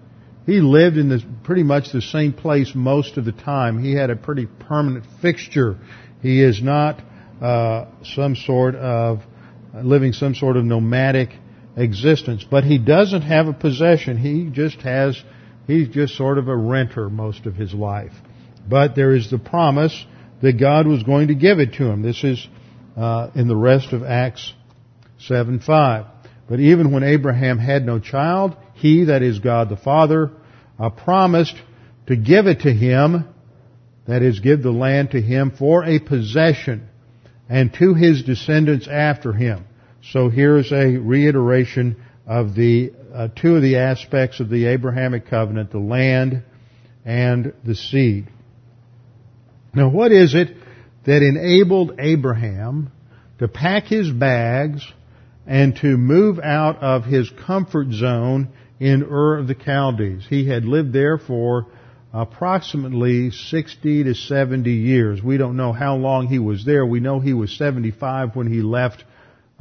[0.46, 3.82] He lived in this, pretty much the same place most of the time.
[3.82, 5.78] He had a pretty permanent fixture.
[6.20, 7.00] He is not
[7.40, 9.20] uh, some sort of
[9.74, 11.30] living some sort of nomadic
[11.76, 14.18] existence, but he doesn't have a possession.
[14.18, 15.20] He just has,
[15.66, 18.12] he's just sort of a renter most of his life.
[18.68, 20.04] But there is the promise
[20.42, 22.02] that God was going to give it to him.
[22.02, 22.46] This is
[22.96, 24.52] uh, in the rest of Acts
[25.20, 26.06] 7 5.
[26.48, 30.30] But even when Abraham had no child, he, that is God the Father,
[30.78, 31.54] uh, promised
[32.06, 33.24] to give it to him,
[34.06, 36.88] that is, give the land to him for a possession,
[37.48, 39.64] and to his descendants after him.
[40.10, 45.70] So here's a reiteration of the uh, two of the aspects of the Abrahamic covenant,
[45.70, 46.42] the land
[47.04, 48.28] and the seed.
[49.74, 50.56] Now what is it
[51.04, 52.90] that enabled Abraham
[53.38, 54.86] to pack his bags
[55.46, 58.48] and to move out of his comfort zone
[58.80, 60.26] in Ur of the Chaldees?
[60.28, 61.66] He had lived there for
[62.12, 65.22] approximately 60 to 70 years.
[65.22, 66.84] We don't know how long he was there.
[66.84, 69.04] We know he was 75 when he left,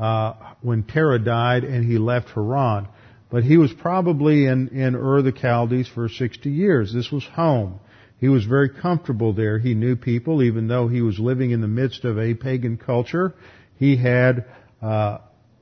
[0.01, 2.87] uh, when Terah died and he left Haran.
[3.29, 6.91] But he was probably in, in Ur the Chaldees for 60 years.
[6.91, 7.79] This was home.
[8.17, 9.59] He was very comfortable there.
[9.59, 13.33] He knew people, even though he was living in the midst of a pagan culture.
[13.77, 14.45] he had
[14.81, 15.19] uh,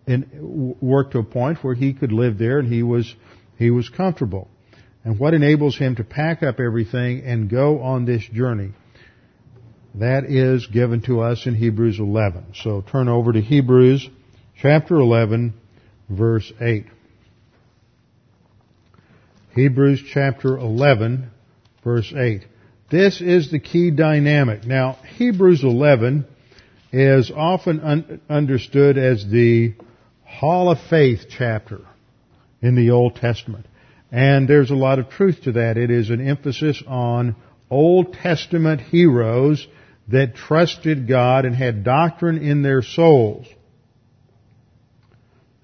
[0.07, 3.13] in, worked to a point where he could live there and he was
[3.57, 4.47] he was comfortable.
[5.03, 8.71] And what enables him to pack up everything and go on this journey?
[9.95, 12.53] That is given to us in Hebrews 11.
[12.55, 14.09] So turn over to Hebrews
[14.61, 15.53] chapter 11
[16.09, 16.85] verse 8.
[19.55, 21.29] Hebrews chapter 11
[21.83, 22.45] verse 8.
[22.91, 24.65] This is the key dynamic.
[24.65, 26.25] Now, Hebrews 11
[26.91, 29.75] is often un- understood as the
[30.25, 31.79] Hall of Faith chapter
[32.61, 33.65] in the Old Testament.
[34.11, 35.77] And there's a lot of truth to that.
[35.77, 37.35] It is an emphasis on
[37.69, 39.65] Old Testament heroes
[40.07, 43.45] that trusted God and had doctrine in their souls.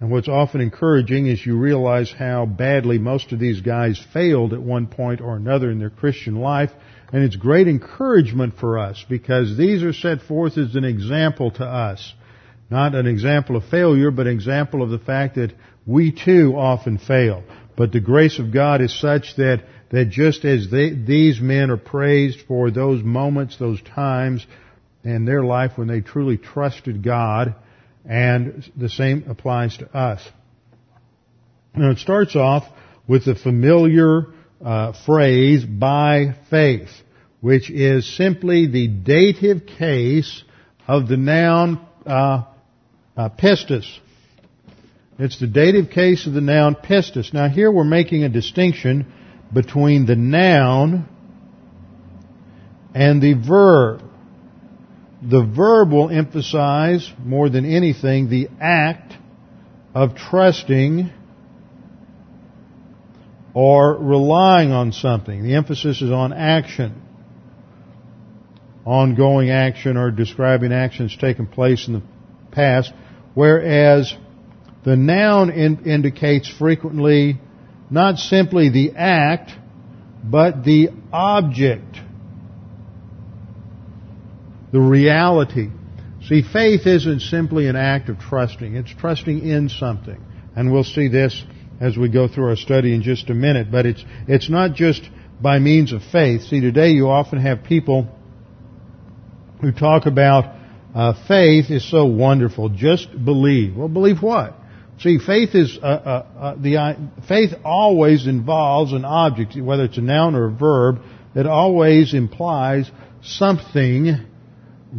[0.06, 4.62] And what's often encouraging is you realize how badly most of these guys failed at
[4.62, 6.70] one point or another in their Christian life.
[7.12, 11.66] And it's great encouragement for us because these are set forth as an example to
[11.66, 12.14] us.
[12.70, 15.54] Not an example of failure, but an example of the fact that
[15.88, 17.44] we too often fail.
[17.76, 21.78] But the grace of God is such that, that just as they, these men are
[21.78, 24.46] praised for those moments, those times
[25.04, 27.56] in their life when they truly trusted God,
[28.08, 30.22] and the same applies to us.
[31.76, 32.66] Now it starts off
[33.08, 34.28] with the familiar
[34.64, 36.90] uh, phrase by faith,
[37.42, 40.44] which is simply the dative case
[40.88, 42.44] of the noun uh,
[43.18, 43.86] uh, pistis.
[45.18, 47.34] It's the dative case of the noun pistis.
[47.34, 49.12] Now here we're making a distinction
[49.54, 51.08] between the noun
[52.94, 54.02] and the verb
[55.28, 59.14] the verb will emphasize more than anything the act
[59.96, 61.10] of trusting
[63.54, 65.42] or relying on something.
[65.42, 67.02] The emphasis is on action.
[68.86, 72.02] Ongoing action or describing actions taken place in the
[72.52, 72.94] past,
[73.34, 74.14] whereas
[74.84, 77.40] the noun in, indicates frequently
[77.90, 79.52] not simply the act,
[80.24, 81.98] but the object
[84.76, 85.70] the reality.
[86.28, 88.76] See, faith isn't simply an act of trusting.
[88.76, 90.22] It's trusting in something.
[90.54, 91.46] And we'll see this
[91.80, 93.72] as we go through our study in just a minute.
[93.72, 95.10] But it's, it's not just
[95.42, 96.42] by means of faith.
[96.42, 98.10] See, today you often have people
[99.62, 100.54] who talk about
[100.94, 102.68] uh, faith is so wonderful.
[102.68, 103.78] Just believe.
[103.78, 104.58] Well, believe what?
[105.00, 106.94] See, faith is uh, uh, uh the uh,
[107.30, 111.00] faith always involves an object, whether it's a noun or a verb.
[111.34, 114.35] It always implies something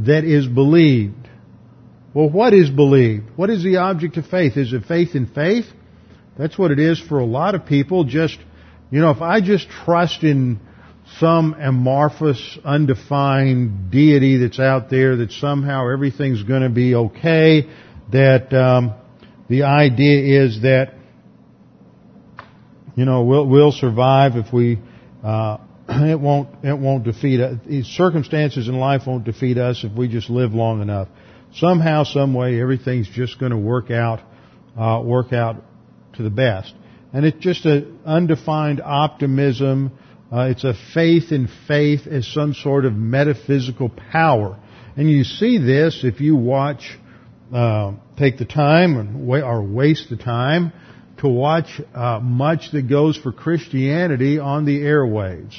[0.04, 1.28] that is believed.
[2.12, 3.24] Well, what is believed?
[3.36, 4.56] What is the object of faith?
[4.56, 5.66] Is it faith in faith?
[6.38, 8.04] That's what it is for a lot of people.
[8.04, 8.38] Just,
[8.90, 10.60] you know, if I just trust in
[11.18, 17.70] some amorphous, undefined deity that's out there, that somehow everything's going to be okay,
[18.12, 18.94] that um,
[19.48, 20.94] the idea is that,
[22.96, 24.78] you know, we'll, we'll survive if we
[25.22, 25.58] uh,
[26.04, 27.58] it won't it won't defeat us.
[27.86, 31.08] Circumstances in life won't defeat us if we just live long enough.
[31.54, 34.20] Somehow, some way, everything's just going to work out
[34.76, 35.56] uh, work out
[36.14, 36.74] to the best.
[37.12, 39.92] And it's just an undefined optimism.
[40.30, 44.58] Uh, it's a faith in faith as some sort of metaphysical power.
[44.96, 46.98] And you see this if you watch,
[47.54, 50.72] uh, take the time or waste the time
[51.18, 55.54] to watch uh, much that goes for Christianity on the airwaves.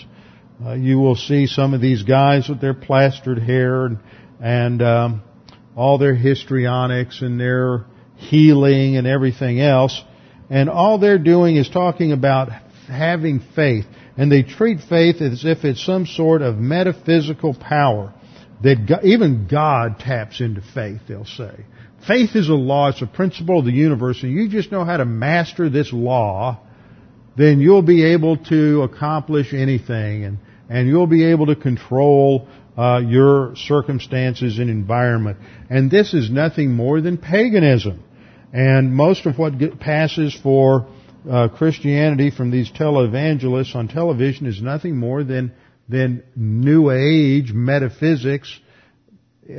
[0.66, 3.99] Uh, you will see some of these guys with their plastered hair and,
[4.41, 5.22] and um,
[5.76, 7.86] all their histrionics and their
[8.16, 10.01] healing and everything else.
[10.49, 12.49] And all they're doing is talking about
[12.88, 13.86] having faith.
[14.18, 18.14] And they treat faith as if it's some sort of metaphysical power
[18.64, 21.66] that God, even God taps into faith, they'll say.
[22.08, 24.97] Faith is a law, it's a principle of the universe, and you just know how
[24.97, 26.60] to master this law,
[27.36, 30.24] then you'll be able to accomplish anything.
[30.24, 30.39] And
[30.70, 32.47] and you'll be able to control
[32.78, 35.38] uh, your circumstances and environment.
[35.70, 38.03] And this is nothing more than paganism.
[38.53, 40.88] And most of what get, passes for
[41.30, 45.53] uh, Christianity from these televangelists on television is nothing more than
[45.89, 48.59] than New Age metaphysics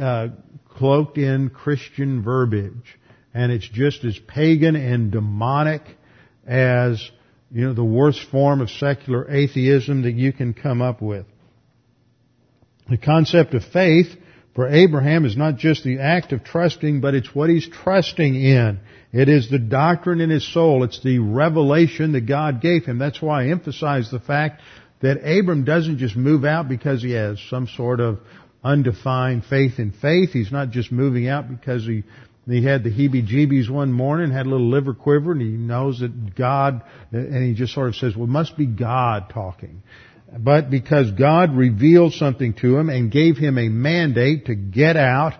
[0.00, 0.28] uh,
[0.68, 2.98] cloaked in Christian verbiage,
[3.32, 5.82] and it's just as pagan and demonic
[6.46, 7.10] as
[7.50, 11.26] you know, the worst form of secular atheism that you can come up with.
[12.88, 14.08] The concept of faith
[14.54, 18.80] for Abraham is not just the act of trusting, but it's what he's trusting in.
[19.12, 20.84] It is the doctrine in his soul.
[20.84, 22.98] It's the revelation that God gave him.
[22.98, 24.60] That's why I emphasize the fact
[25.00, 28.18] that Abram doesn't just move out because he has some sort of
[28.64, 30.30] undefined faith in faith.
[30.30, 32.02] He's not just moving out because he
[32.48, 36.34] he had the heebie-jeebies one morning, had a little liver quiver, and he knows that
[36.34, 36.82] God,
[37.12, 39.82] and he just sort of says, well, it must be God talking.
[40.36, 45.34] But because God revealed something to him and gave him a mandate to get out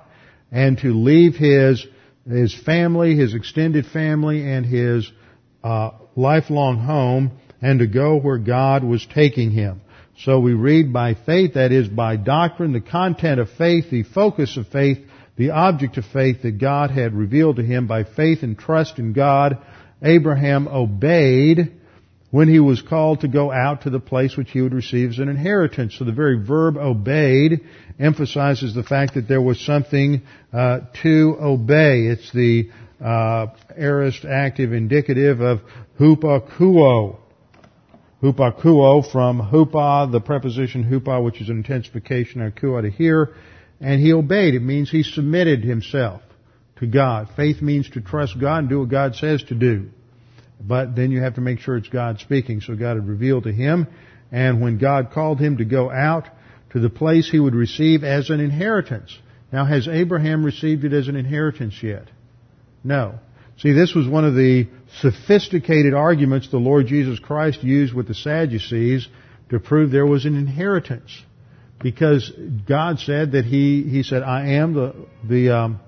[0.51, 1.87] and to leave his,
[2.29, 5.11] his family, his extended family, and his
[5.63, 9.83] uh, lifelong home, and to go where God was taking him.
[10.19, 14.57] So we read by faith, that is by doctrine, the content of faith, the focus
[14.57, 14.99] of faith,
[15.39, 19.12] the object of faith that God had revealed to him by faith and trust in
[19.12, 19.59] God.
[20.03, 21.72] Abraham obeyed
[22.30, 25.18] when he was called to go out to the place which he would receive as
[25.20, 25.97] an inheritance.
[25.97, 27.61] So the very verb obeyed
[27.99, 30.22] emphasizes the fact that there was something
[30.53, 32.07] uh, to obey.
[32.07, 32.70] It's the
[33.01, 35.61] uh, aorist active indicative of
[36.01, 37.18] hupakuo.
[38.20, 43.34] Hupakuo from hupa, the preposition hupa, which is an intensification of kuo to hear,
[43.81, 44.55] and he obeyed.
[44.55, 46.22] It means he submitted himself
[46.76, 47.29] to God.
[47.37, 49.91] Faith means to trust God and do what God says to do.
[50.61, 52.61] But then you have to make sure it's God speaking.
[52.61, 53.87] So God had revealed to him,
[54.33, 56.29] and when God called him to go out
[56.70, 59.16] to the place he would receive as an inheritance.
[59.53, 62.09] Now, has Abraham received it as an inheritance yet?
[62.85, 63.18] No.
[63.59, 64.68] See, this was one of the
[65.01, 69.09] sophisticated arguments the Lord Jesus Christ used with the Sadducees
[69.51, 71.11] to prove there was an inheritance.
[71.81, 72.31] Because
[72.66, 75.81] God said that He, He said, I am the, the, um,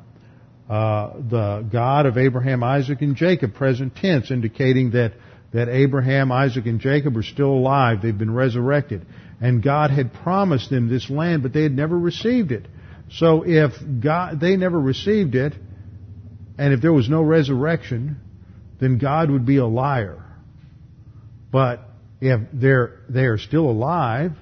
[0.69, 5.15] uh, the God of Abraham, Isaac, and Jacob, present tense, indicating that,
[5.53, 8.03] that Abraham, Isaac, and Jacob are still alive.
[8.03, 9.05] They've been resurrected.
[9.41, 12.67] And God had promised them this land, but they had never received it.
[13.11, 15.55] So if God, they never received it,
[16.57, 18.21] and if there was no resurrection,
[18.79, 20.23] then God would be a liar.
[21.51, 21.81] But
[22.21, 24.33] if they're, they are still alive,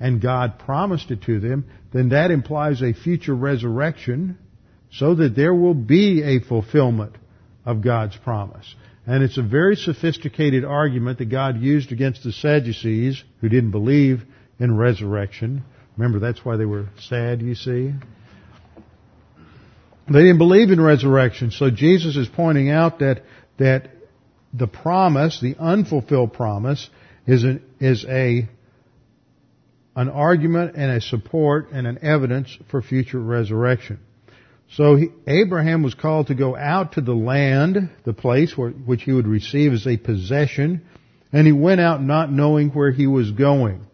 [0.00, 4.38] and God promised it to them, then that implies a future resurrection,
[4.90, 7.16] so that there will be a fulfillment
[7.64, 8.74] of God's promise.
[9.06, 14.22] And it's a very sophisticated argument that God used against the Sadducees, who didn't believe
[14.58, 15.64] in resurrection.
[15.96, 17.92] Remember, that's why they were sad, you see.
[20.10, 21.50] They didn't believe in resurrection.
[21.50, 23.22] So Jesus is pointing out that,
[23.58, 23.90] that
[24.54, 26.88] the promise, the unfulfilled promise,
[27.26, 28.48] is an, is a,
[29.98, 33.98] an argument and a support and an evidence for future resurrection.
[34.70, 39.02] So he, Abraham was called to go out to the land, the place where, which
[39.02, 40.82] he would receive as a possession,
[41.32, 43.84] and he went out not knowing where he was going.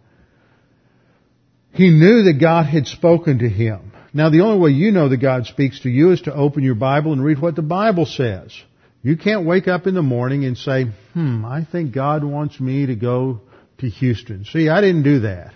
[1.72, 3.92] He knew that God had spoken to him.
[4.12, 6.74] Now the only way you know that God speaks to you is to open your
[6.74, 8.54] Bible and read what the Bible says.
[9.02, 10.84] You can't wake up in the morning and say,
[11.14, 13.40] hmm, I think God wants me to go
[13.78, 14.44] to Houston.
[14.44, 15.54] See, I didn't do that.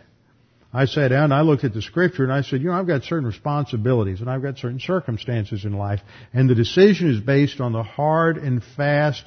[0.72, 2.86] I sat down and I looked at the scripture and I said, you know, I've
[2.86, 6.00] got certain responsibilities and I've got certain circumstances in life
[6.34, 9.24] and the decision is based on the hard and fast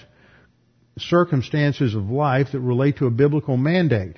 [0.97, 4.17] circumstances of life that relate to a biblical mandate.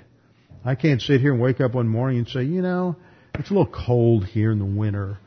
[0.65, 2.95] I can't sit here and wake up one morning and say, you know,
[3.35, 5.17] it's a little cold here in the winter,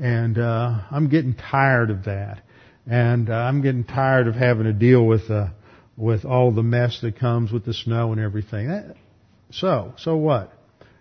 [0.00, 2.42] and uh, I'm getting tired of that,
[2.86, 5.48] and uh, I'm getting tired of having to deal with uh,
[5.96, 8.94] with all the mess that comes with the snow and everything.
[9.50, 10.52] So, so what?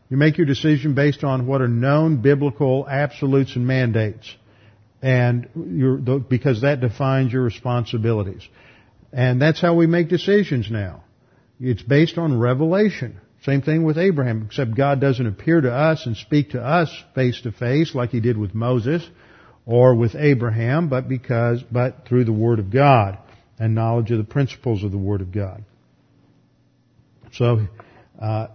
[0.10, 4.36] You make your decision based on what are known biblical absolutes and mandates,
[5.02, 5.48] and
[6.28, 8.48] because that defines your responsibilities.
[9.14, 11.04] And that's how we make decisions now.
[11.60, 13.20] It's based on revelation.
[13.44, 17.40] Same thing with Abraham, except God doesn't appear to us and speak to us face
[17.42, 19.08] to face like he did with Moses
[19.66, 23.18] or with Abraham, but because, but through the Word of God
[23.58, 25.64] and knowledge of the principles of the Word of God.
[27.34, 27.68] So,
[28.20, 28.48] uh,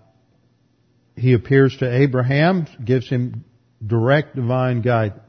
[1.16, 3.44] he appears to Abraham, gives him
[3.84, 5.20] direct divine guidance.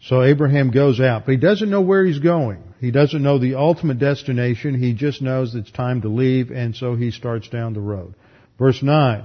[0.00, 2.62] So Abraham goes out, but he doesn't know where he's going.
[2.78, 4.78] He doesn't know the ultimate destination.
[4.78, 8.14] He just knows it's time to leave, and so he starts down the road.
[8.58, 9.24] Verse 9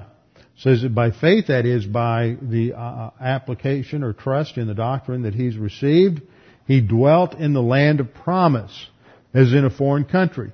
[0.57, 4.73] says that by faith, that is by the uh, uh, application or trust in the
[4.73, 6.21] doctrine that he's received,
[6.65, 8.87] he dwelt in the land of promise
[9.33, 10.51] as in a foreign country.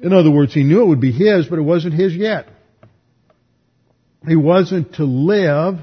[0.00, 2.48] In other words, he knew it would be his, but it wasn't his yet.
[4.26, 5.78] He wasn't to live.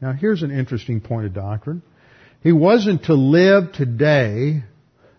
[0.00, 1.82] Now here's an interesting point of doctrine.
[2.42, 4.64] He wasn't to live today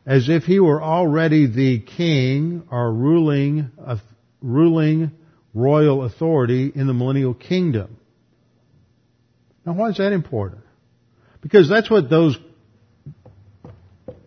[0.06, 3.72] as if he were already the king or ruling,
[4.42, 5.12] ruling
[5.54, 7.98] royal authority in the millennial kingdom.
[9.66, 10.62] Now why is that important?
[11.42, 12.38] Because that's what those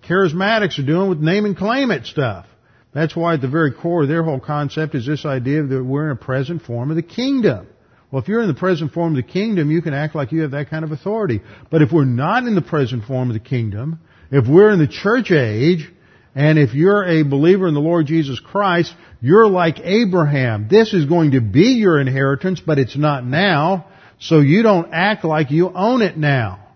[0.09, 2.47] charismatics are doing with name and claim it stuff.
[2.95, 6.07] That's why at the very core of their whole concept is this idea that we're
[6.07, 7.69] in a present form of the kingdom.
[8.11, 10.41] Well, if you're in the present form of the kingdom, you can act like you
[10.43, 11.43] have that kind of authority.
[11.71, 14.01] But if we're not in the present form of the kingdom,
[14.31, 15.91] If we're in the church age,
[16.35, 20.69] and if you're a believer in the Lord Jesus Christ, you're like Abraham.
[20.69, 23.87] This is going to be your inheritance, but it's not now,
[24.21, 26.67] so you don't act like you own it now.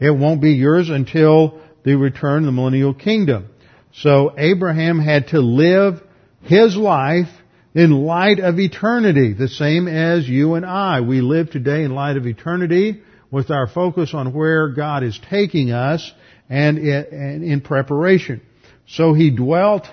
[0.00, 3.46] It won't be yours until the return of the millennial kingdom.
[3.92, 6.02] So Abraham had to live
[6.42, 7.28] his life
[7.74, 11.00] in light of eternity, the same as you and I.
[11.00, 15.72] We live today in light of eternity with our focus on where God is taking
[15.72, 16.12] us
[16.48, 18.42] and in preparation.
[18.86, 19.88] So he dwelt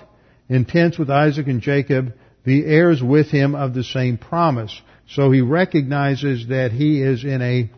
[0.48, 2.14] in tents with Isaac and Jacob,
[2.44, 4.80] the heirs with him of the same promise.
[5.08, 7.70] So he recognizes that he is in a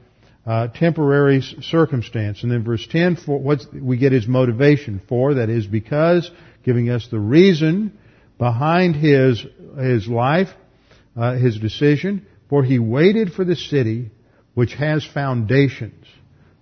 [0.47, 2.43] uh, temporary circumstance.
[2.43, 6.31] And then verse 10, for what's, we get his motivation for, that is because,
[6.63, 7.99] giving us the reason
[8.45, 9.43] behind his,
[9.79, 10.49] his life,
[11.17, 14.11] uh, his decision, for he waited for the city
[14.53, 16.05] which has foundations,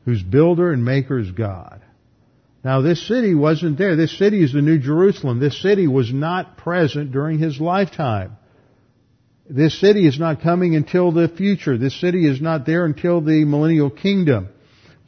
[0.05, 1.83] whose builder and maker is God.
[2.63, 3.97] Now this city wasn't there.
[3.97, 5.41] This city is the New Jerusalem.
[5.41, 8.37] This city was not present during his lifetime.
[9.51, 11.77] This city is not coming until the future.
[11.77, 14.51] This city is not there until the millennial kingdom.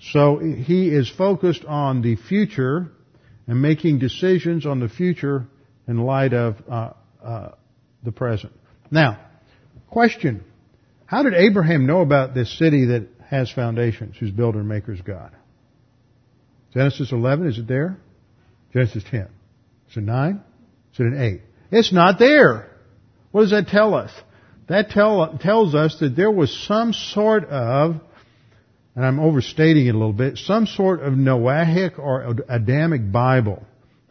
[0.00, 2.88] So he is focused on the future
[3.46, 5.46] and making decisions on the future
[5.86, 6.90] in light of uh,
[7.22, 7.52] uh,
[8.02, 8.52] the present.
[8.90, 9.18] Now,
[9.90, 10.44] question.
[11.06, 15.00] How did Abraham know about this city that has foundations, whose builder and maker is
[15.00, 15.32] God?
[16.72, 17.96] Genesis 11, is it there?
[18.72, 19.28] Genesis 10.
[19.90, 20.40] Is it 9?
[20.92, 21.40] Is it an 8?
[21.70, 22.70] It's not there.
[23.30, 24.10] What does that tell us?
[24.68, 28.00] That tell, tells us that there was some sort of,
[28.96, 33.62] and I'm overstating it a little bit, some sort of Noahic or Adamic Bible.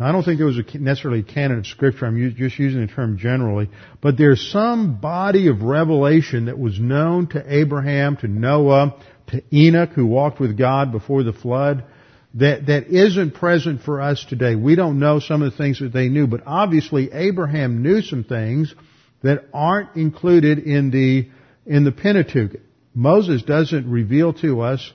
[0.03, 2.05] Now, I don't think there was a necessarily a canon of scripture.
[2.05, 3.69] I'm just using the term generally.
[4.01, 8.97] But there's some body of revelation that was known to Abraham, to Noah,
[9.27, 11.85] to Enoch, who walked with God before the flood,
[12.33, 14.55] that, that isn't present for us today.
[14.55, 18.25] We don't know some of the things that they knew, but obviously Abraham knew some
[18.25, 18.75] things
[19.21, 21.29] that aren't included in the,
[21.65, 22.59] in the Pentateuch.
[22.93, 24.91] Moses doesn't reveal to us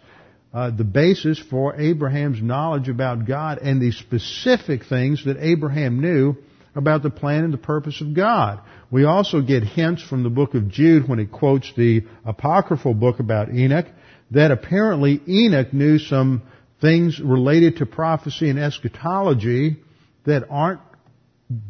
[0.52, 6.36] uh, the basis for Abraham's knowledge about God and the specific things that Abraham knew
[6.74, 8.60] about the plan and the purpose of God.
[8.90, 13.18] We also get hints from the book of Jude when it quotes the apocryphal book
[13.18, 13.86] about Enoch
[14.30, 16.42] that apparently Enoch knew some
[16.80, 19.76] things related to prophecy and eschatology
[20.24, 20.80] that aren't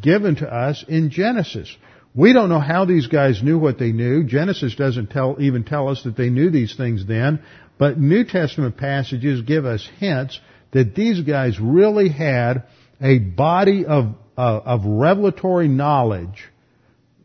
[0.02, 1.74] given to us in Genesis.
[2.14, 4.24] We don't know how these guys knew what they knew.
[4.24, 7.42] Genesis doesn't tell, even tell us that they knew these things then,
[7.78, 10.38] but New Testament passages give us hints
[10.72, 12.64] that these guys really had
[13.00, 16.44] a body of, uh, of revelatory knowledge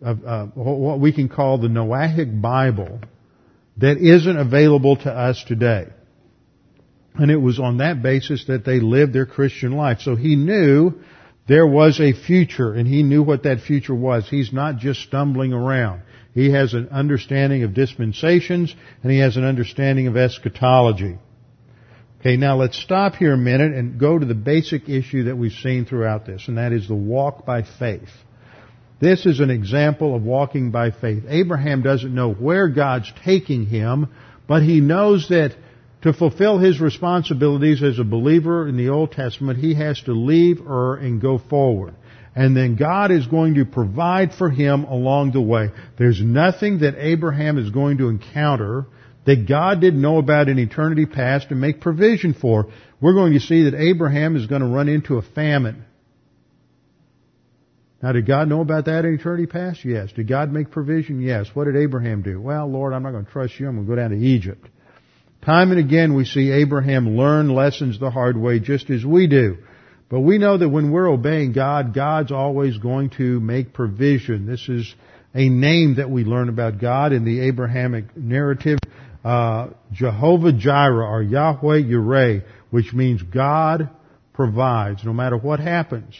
[0.01, 2.99] of uh, what we can call the Noahic Bible
[3.77, 5.87] that isn't available to us today.
[7.15, 10.01] And it was on that basis that they lived their Christian life.
[10.01, 10.93] So he knew
[11.47, 14.27] there was a future and he knew what that future was.
[14.27, 16.01] He's not just stumbling around.
[16.33, 21.17] He has an understanding of dispensations and he has an understanding of eschatology.
[22.19, 25.51] Okay, now let's stop here a minute and go to the basic issue that we've
[25.51, 28.09] seen throughout this, and that is the walk by faith.
[29.01, 31.25] This is an example of walking by faith.
[31.27, 34.07] Abraham doesn't know where God's taking him,
[34.47, 35.53] but he knows that
[36.03, 40.65] to fulfill his responsibilities as a believer in the Old Testament, he has to leave
[40.65, 41.95] Ur and go forward.
[42.35, 45.69] And then God is going to provide for him along the way.
[45.97, 48.87] There's nothing that Abraham is going to encounter
[49.25, 52.67] that God didn't know about in eternity past and make provision for.
[52.99, 55.85] We're going to see that Abraham is going to run into a famine.
[58.01, 59.85] Now, did God know about that in eternity past?
[59.85, 60.11] Yes.
[60.11, 61.21] Did God make provision?
[61.21, 61.47] Yes.
[61.53, 62.41] What did Abraham do?
[62.41, 63.67] Well, Lord, I'm not going to trust you.
[63.67, 64.67] I'm going to go down to Egypt.
[65.45, 69.57] Time and again we see Abraham learn lessons the hard way just as we do.
[70.13, 74.45] But we know that when we're obeying God, God's always going to make provision.
[74.45, 74.93] This is
[75.33, 78.77] a name that we learn about God in the Abrahamic narrative,
[79.25, 83.89] uh, Jehovah Jireh or Yahweh Yireh, which means God
[84.33, 85.03] provides.
[85.03, 86.13] No matter what happens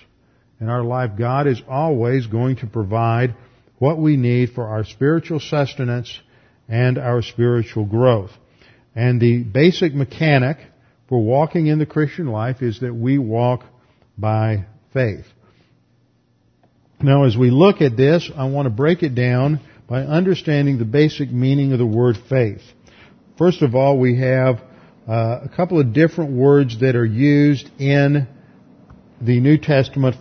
[0.59, 3.35] in our life, God is always going to provide
[3.77, 6.19] what we need for our spiritual sustenance
[6.67, 8.31] and our spiritual growth.
[8.95, 10.57] And the basic mechanic
[11.07, 13.65] for walking in the Christian life is that we walk
[14.17, 15.25] by faith.
[17.01, 20.85] Now as we look at this, I want to break it down by understanding the
[20.85, 22.61] basic meaning of the word faith.
[23.37, 24.61] First of all, we have
[25.07, 28.27] uh, a couple of different words that are used in
[29.19, 30.15] the New Testament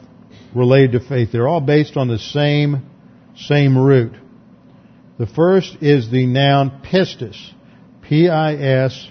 [0.54, 1.30] related to faith.
[1.30, 2.84] They're all based on the same,
[3.36, 4.14] same root.
[5.18, 7.36] The first is the noun pistis.
[8.02, 9.06] P-I-S-T-I-S.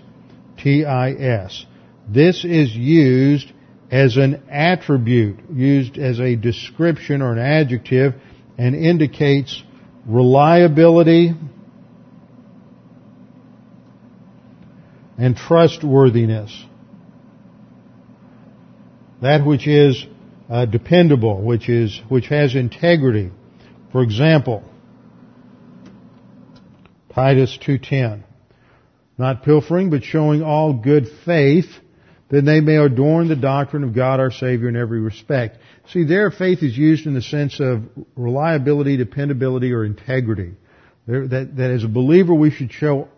[2.10, 3.52] This is used
[3.92, 8.14] as an attribute, used as a description or an adjective,
[8.58, 9.62] and indicates
[10.06, 11.34] reliability
[15.18, 16.66] and trustworthiness.
[19.22, 20.06] That which is
[20.50, 23.32] uh, dependable, which is which has integrity.
[23.92, 24.64] For example,
[27.14, 28.24] Titus 2:10,
[29.18, 31.68] not pilfering, but showing all good faith,
[32.32, 35.58] that they may adorn the doctrine of God our Savior in every respect.
[35.90, 37.84] See, there faith is used in the sense of
[38.16, 40.54] reliability, dependability, or integrity.
[41.08, 43.10] That, that as a believer we should show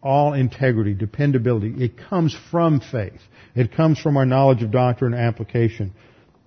[0.00, 1.74] all integrity, dependability.
[1.84, 3.20] It comes from faith.
[3.56, 5.92] It comes from our knowledge of doctrine and application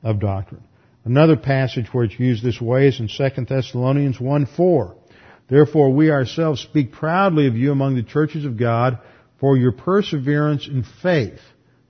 [0.01, 0.63] of doctrine.
[1.03, 4.95] Another passage where it's used this way is in 2 Thessalonians 1 4.
[5.49, 8.99] Therefore we ourselves speak proudly of you among the churches of God
[9.39, 11.39] for your perseverance in faith.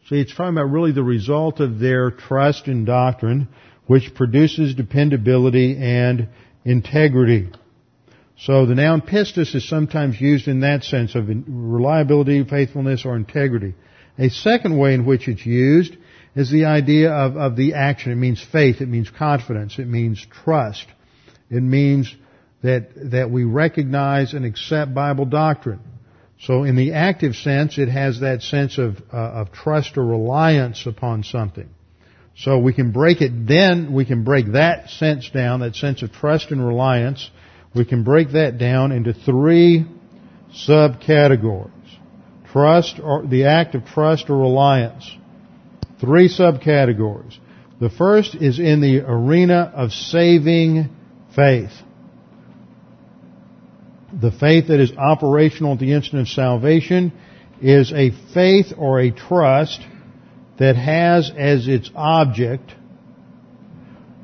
[0.10, 3.50] See, it's talking about really the result of their trust in doctrine,
[3.88, 6.30] which produces dependability and
[6.64, 7.50] integrity.
[8.38, 13.74] So the noun pistis is sometimes used in that sense of reliability, faithfulness, or integrity.
[14.18, 15.98] A second way in which it's used
[16.36, 18.14] is the idea of, of the action.
[18.14, 18.80] It means faith.
[18.80, 19.78] It means confidence.
[19.78, 20.86] It means trust.
[21.50, 22.16] It means
[22.64, 25.82] that, that we recognize and accept Bible doctrine.
[26.40, 30.86] So in the active sense, it has that sense of, uh, of trust or reliance
[30.86, 31.70] upon something.
[32.36, 36.12] So we can break it, then we can break that sense down, that sense of
[36.12, 37.32] trust and reliance,
[37.74, 39.86] we can break that down into three
[40.54, 41.72] subcategories.
[42.52, 45.16] Trust or the act of trust or reliance.
[46.00, 47.38] Three subcategories.
[47.80, 50.90] The first is in the arena of saving
[51.36, 51.72] faith.
[54.20, 57.12] The faith that is operational at the instant of salvation
[57.62, 59.82] is a faith or a trust
[60.58, 62.74] that has as its object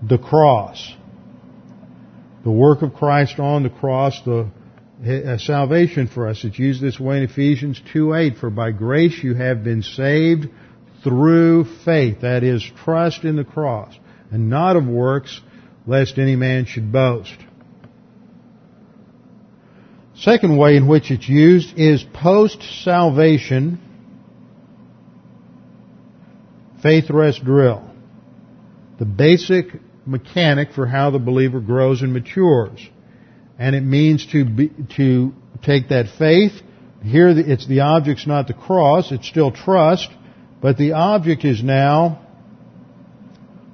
[0.01, 0.93] the cross
[2.43, 4.49] the work of Christ on the cross, the
[5.05, 6.43] uh, salvation for us.
[6.43, 10.49] It's used this way in Ephesians 2.8, for by grace you have been saved
[11.03, 13.93] through faith, that is, trust in the cross,
[14.31, 15.41] and not of works,
[15.87, 17.35] lest any man should boast.
[20.23, 23.77] Second way in which it's used is post-salvation
[26.81, 27.83] faith rest drill.
[28.99, 29.65] The basic
[30.05, 32.79] mechanic for how the believer grows and matures.
[33.59, 36.53] And it means to be, to take that faith.
[37.03, 40.07] Here it's the object's not the cross, it's still trust,
[40.61, 42.25] but the object is now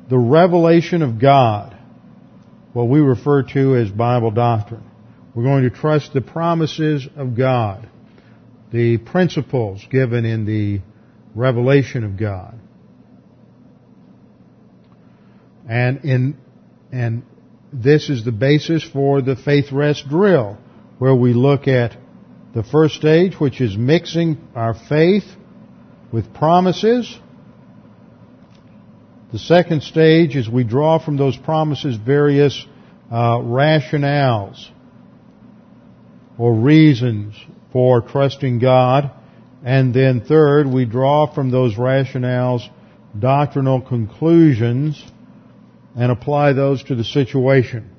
[0.09, 1.77] the revelation of God,
[2.73, 4.88] what we refer to as Bible doctrine.
[5.39, 7.87] We're going to trust the promises of God,
[8.73, 10.81] the principles given in the
[11.33, 12.59] revelation of God.
[15.69, 16.37] And in,
[16.91, 17.23] and
[17.71, 20.57] this is the basis for the faith rest drill,
[20.97, 21.95] where we look at
[22.53, 25.23] the first stage, which is mixing our faith
[26.11, 27.17] with promises.
[29.31, 32.65] The second stage is we draw from those promises various
[33.09, 34.69] uh, rationales
[36.39, 37.35] or reasons
[37.71, 39.11] for trusting God.
[39.63, 42.67] And then third, we draw from those rationales
[43.17, 45.03] doctrinal conclusions
[45.95, 47.91] and apply those to the situation.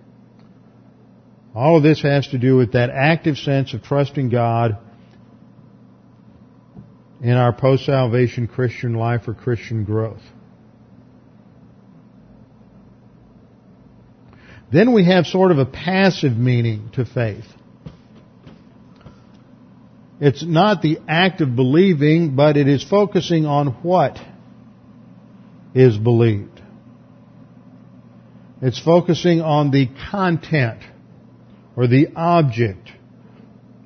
[1.54, 4.78] All of this has to do with that active sense of trusting God
[7.20, 10.22] in our post-salvation Christian life or Christian growth.
[14.72, 17.44] Then we have sort of a passive meaning to faith.
[20.20, 24.18] It's not the act of believing, but it is focusing on what
[25.74, 26.60] is believed.
[28.60, 30.82] It's focusing on the content
[31.74, 32.90] or the object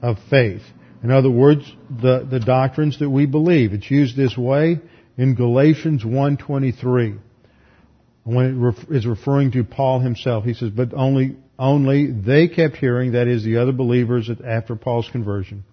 [0.02, 0.62] of faith.
[1.04, 3.72] In other words, the, the doctrines that we believe.
[3.72, 4.80] It's used this way
[5.16, 7.18] in Galatians 1.23
[8.24, 10.44] when it ref- is referring to Paul himself.
[10.44, 15.08] He says, but only, only they kept hearing, that is the other believers after Paul's
[15.10, 15.64] conversion,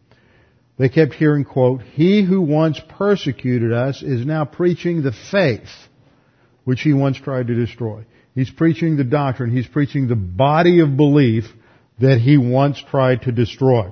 [0.78, 5.70] they kept hearing, quote, He who once persecuted us is now preaching the faith
[6.64, 8.06] which he once tried to destroy.
[8.34, 9.52] He's preaching the doctrine.
[9.52, 11.46] He's preaching the body of belief
[12.00, 13.92] that he once tried to destroy.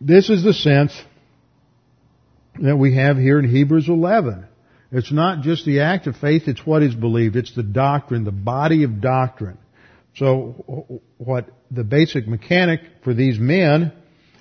[0.00, 1.00] This is the sense
[2.60, 4.46] that we have here in Hebrews 11.
[4.90, 7.36] It's not just the act of faith, it's what is believed.
[7.36, 9.58] It's the doctrine, the body of doctrine.
[10.16, 13.92] So what the basic mechanic for these men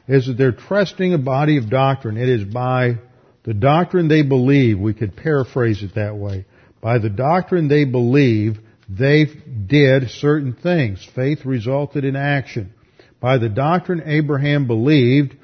[0.08, 2.18] is that they're trusting a body of doctrine.
[2.18, 2.99] It is by
[3.43, 6.45] the doctrine they believe, we could paraphrase it that way.
[6.82, 11.08] By the doctrine they believe, they did certain things.
[11.16, 12.74] Faith resulted in action.
[13.20, 15.36] By the doctrine Abraham believed,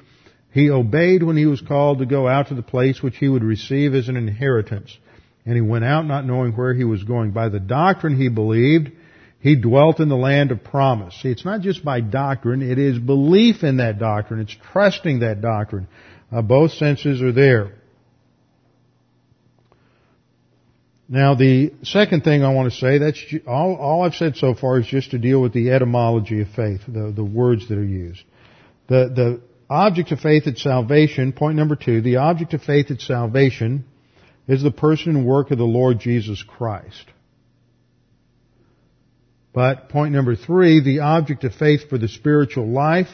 [0.52, 3.44] he obeyed when he was called to go out to the place which he would
[3.44, 4.96] receive as an inheritance.
[5.46, 7.30] And he went out not knowing where he was going.
[7.30, 8.90] By the doctrine he believed,
[9.40, 11.14] he dwelt in the land of promise.
[11.22, 14.40] See, it's not just by doctrine, it is belief in that doctrine.
[14.40, 15.86] It's trusting that doctrine.
[16.30, 17.72] Uh, both senses are there.
[21.08, 24.78] Now the second thing I want to say, that's all, all I've said so far
[24.78, 28.22] is just to deal with the etymology of faith, the, the words that are used.
[28.88, 33.00] The, the object of faith at salvation, point number two, the object of faith at
[33.00, 33.84] salvation
[34.46, 37.04] is the person and work of the Lord Jesus Christ.
[39.58, 43.08] But point number three, the object of faith for the spiritual life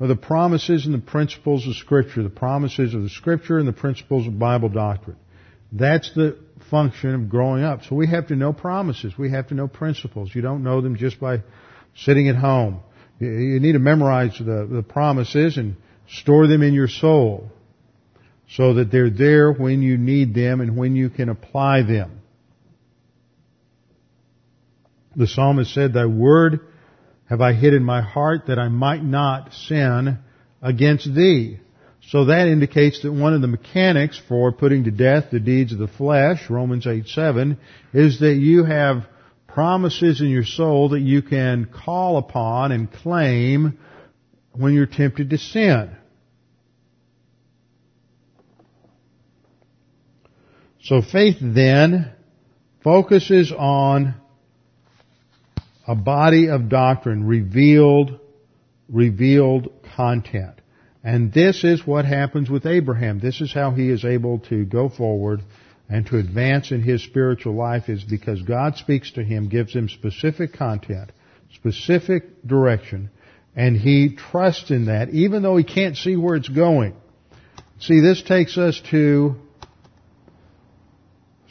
[0.00, 3.74] are the promises and the principles of Scripture, the promises of the Scripture and the
[3.74, 5.18] principles of Bible doctrine.
[5.72, 6.38] That's the
[6.70, 7.84] function of growing up.
[7.84, 9.12] So we have to know promises.
[9.18, 10.34] We have to know principles.
[10.34, 11.42] You don't know them just by
[11.94, 12.80] sitting at home.
[13.18, 15.76] You need to memorize the, the promises and
[16.08, 17.50] store them in your soul
[18.48, 22.22] so that they're there when you need them and when you can apply them.
[25.16, 26.60] The psalmist said, Thy word
[27.28, 30.18] have I hid in my heart that I might not sin
[30.60, 31.60] against thee.
[32.08, 35.78] So that indicates that one of the mechanics for putting to death the deeds of
[35.78, 37.58] the flesh, Romans 8, 7,
[37.92, 39.06] is that you have
[39.46, 43.78] promises in your soul that you can call upon and claim
[44.52, 45.96] when you're tempted to sin.
[50.82, 52.12] So faith then
[52.82, 54.14] focuses on
[55.86, 58.18] a body of doctrine, revealed,
[58.88, 60.60] revealed content.
[61.02, 63.20] And this is what happens with Abraham.
[63.20, 65.42] This is how he is able to go forward
[65.88, 69.88] and to advance in his spiritual life is because God speaks to him, gives him
[69.90, 71.12] specific content,
[71.54, 73.10] specific direction,
[73.54, 76.94] and he trusts in that even though he can't see where it's going.
[77.80, 79.36] See, this takes us to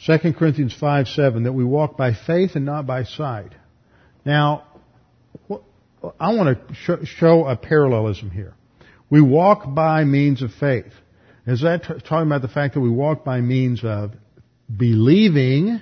[0.04, 3.52] 2 Corinthians 5, 7, that we walk by faith and not by sight.
[4.24, 4.64] Now,
[6.20, 8.54] I want to show a parallelism here.
[9.10, 10.92] We walk by means of faith.
[11.46, 14.12] Is that talking about the fact that we walk by means of
[14.74, 15.80] believing,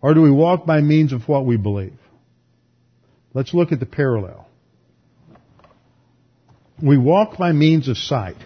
[0.00, 1.98] or do we walk by means of what we believe?
[3.34, 4.48] Let's look at the parallel.
[6.82, 8.36] We walk by means of sight.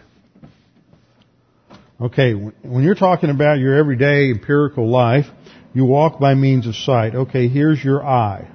[2.01, 5.26] Okay, when you're talking about your everyday empirical life,
[5.74, 7.14] you walk by means of sight.
[7.14, 8.49] Okay, here's your eye.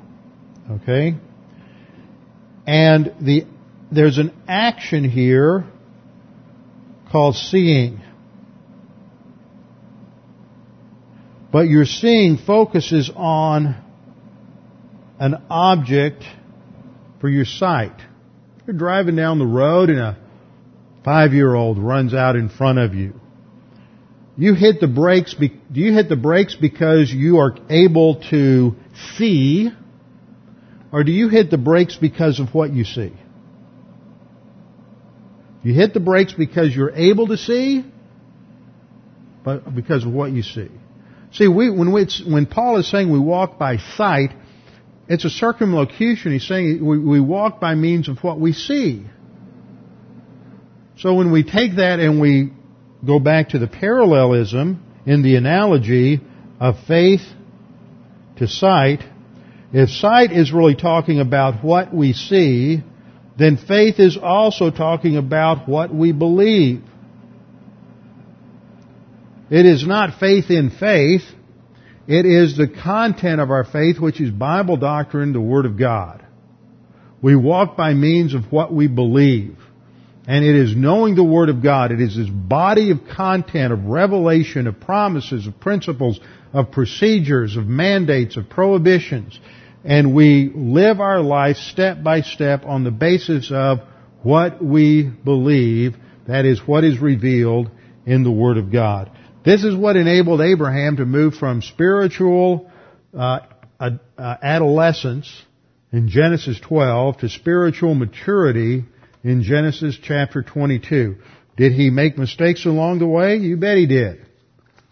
[0.82, 1.16] Okay?
[2.66, 3.46] And the,
[3.92, 5.66] there's an action here
[7.12, 8.02] called seeing.
[11.52, 13.76] But your seeing focuses on
[15.20, 16.24] an object
[17.22, 17.94] for your sight.
[18.66, 20.18] You're driving down the road and a
[21.06, 23.20] five-year-old runs out in front of you.
[24.36, 25.50] You hit the brakes, do
[25.80, 28.76] you hit the brakes because you are able to
[29.16, 29.70] see,
[30.94, 33.12] or do you hit the brakes because of what you see?
[35.64, 37.84] You hit the brakes because you're able to see,
[39.44, 40.70] but because of what you see.
[41.32, 44.36] See, we, when, we, when Paul is saying we walk by sight,
[45.10, 46.32] it's a circumlocution.
[46.32, 49.04] He's saying we, we walk by means of what we see.
[50.98, 52.52] So when we take that and we
[53.04, 56.22] go back to the parallelism in the analogy
[56.60, 57.22] of faith
[58.38, 59.00] to sight,
[59.74, 62.84] if sight is really talking about what we see,
[63.38, 66.84] then faith is also talking about what we believe.
[69.50, 71.24] It is not faith in faith.
[72.08, 76.24] It is the content of our faith, which is Bible doctrine, the Word of God.
[77.24, 79.58] We walk by means of what we believe.
[80.28, 81.92] And it is knowing the Word of God.
[81.92, 86.20] It is this body of content, of revelation, of promises, of principles,
[86.54, 89.40] of procedures, of mandates, of prohibitions.
[89.84, 93.80] And we live our life step by step on the basis of
[94.22, 95.96] what we believe.
[96.28, 97.70] That is what is revealed
[98.06, 99.12] in the Word of God.
[99.44, 102.72] This is what enabled Abraham to move from spiritual
[103.14, 103.40] uh,
[103.78, 105.44] uh, adolescence
[105.92, 108.86] in Genesis 12 to spiritual maturity
[109.22, 111.18] in Genesis chapter 22.
[111.58, 113.36] Did he make mistakes along the way?
[113.36, 114.26] You bet he did.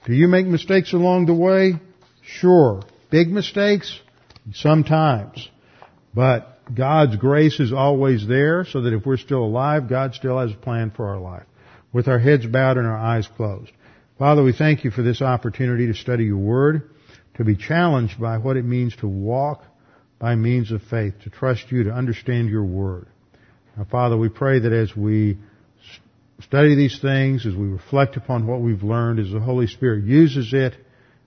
[0.05, 1.73] Do you make mistakes along the way?
[2.23, 2.81] Sure.
[3.09, 4.00] Big mistakes?
[4.53, 5.49] Sometimes.
[6.13, 10.51] But God's grace is always there so that if we're still alive, God still has
[10.51, 11.45] a plan for our life.
[11.93, 13.71] With our heads bowed and our eyes closed.
[14.17, 16.89] Father, we thank you for this opportunity to study your word,
[17.35, 19.63] to be challenged by what it means to walk
[20.19, 23.07] by means of faith, to trust you, to understand your word.
[23.75, 25.37] Now, Father, we pray that as we
[26.41, 30.53] study these things, as we reflect upon what we've learned, as the Holy Spirit uses
[30.53, 30.75] it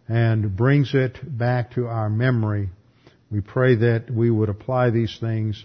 [0.09, 2.69] and brings it back to our memory,
[3.31, 5.65] we pray that we would apply these things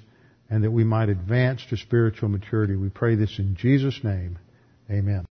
[0.49, 2.75] and that we might advance to spiritual maturity.
[2.75, 4.39] We pray this in Jesus' name.
[4.89, 5.25] Amen.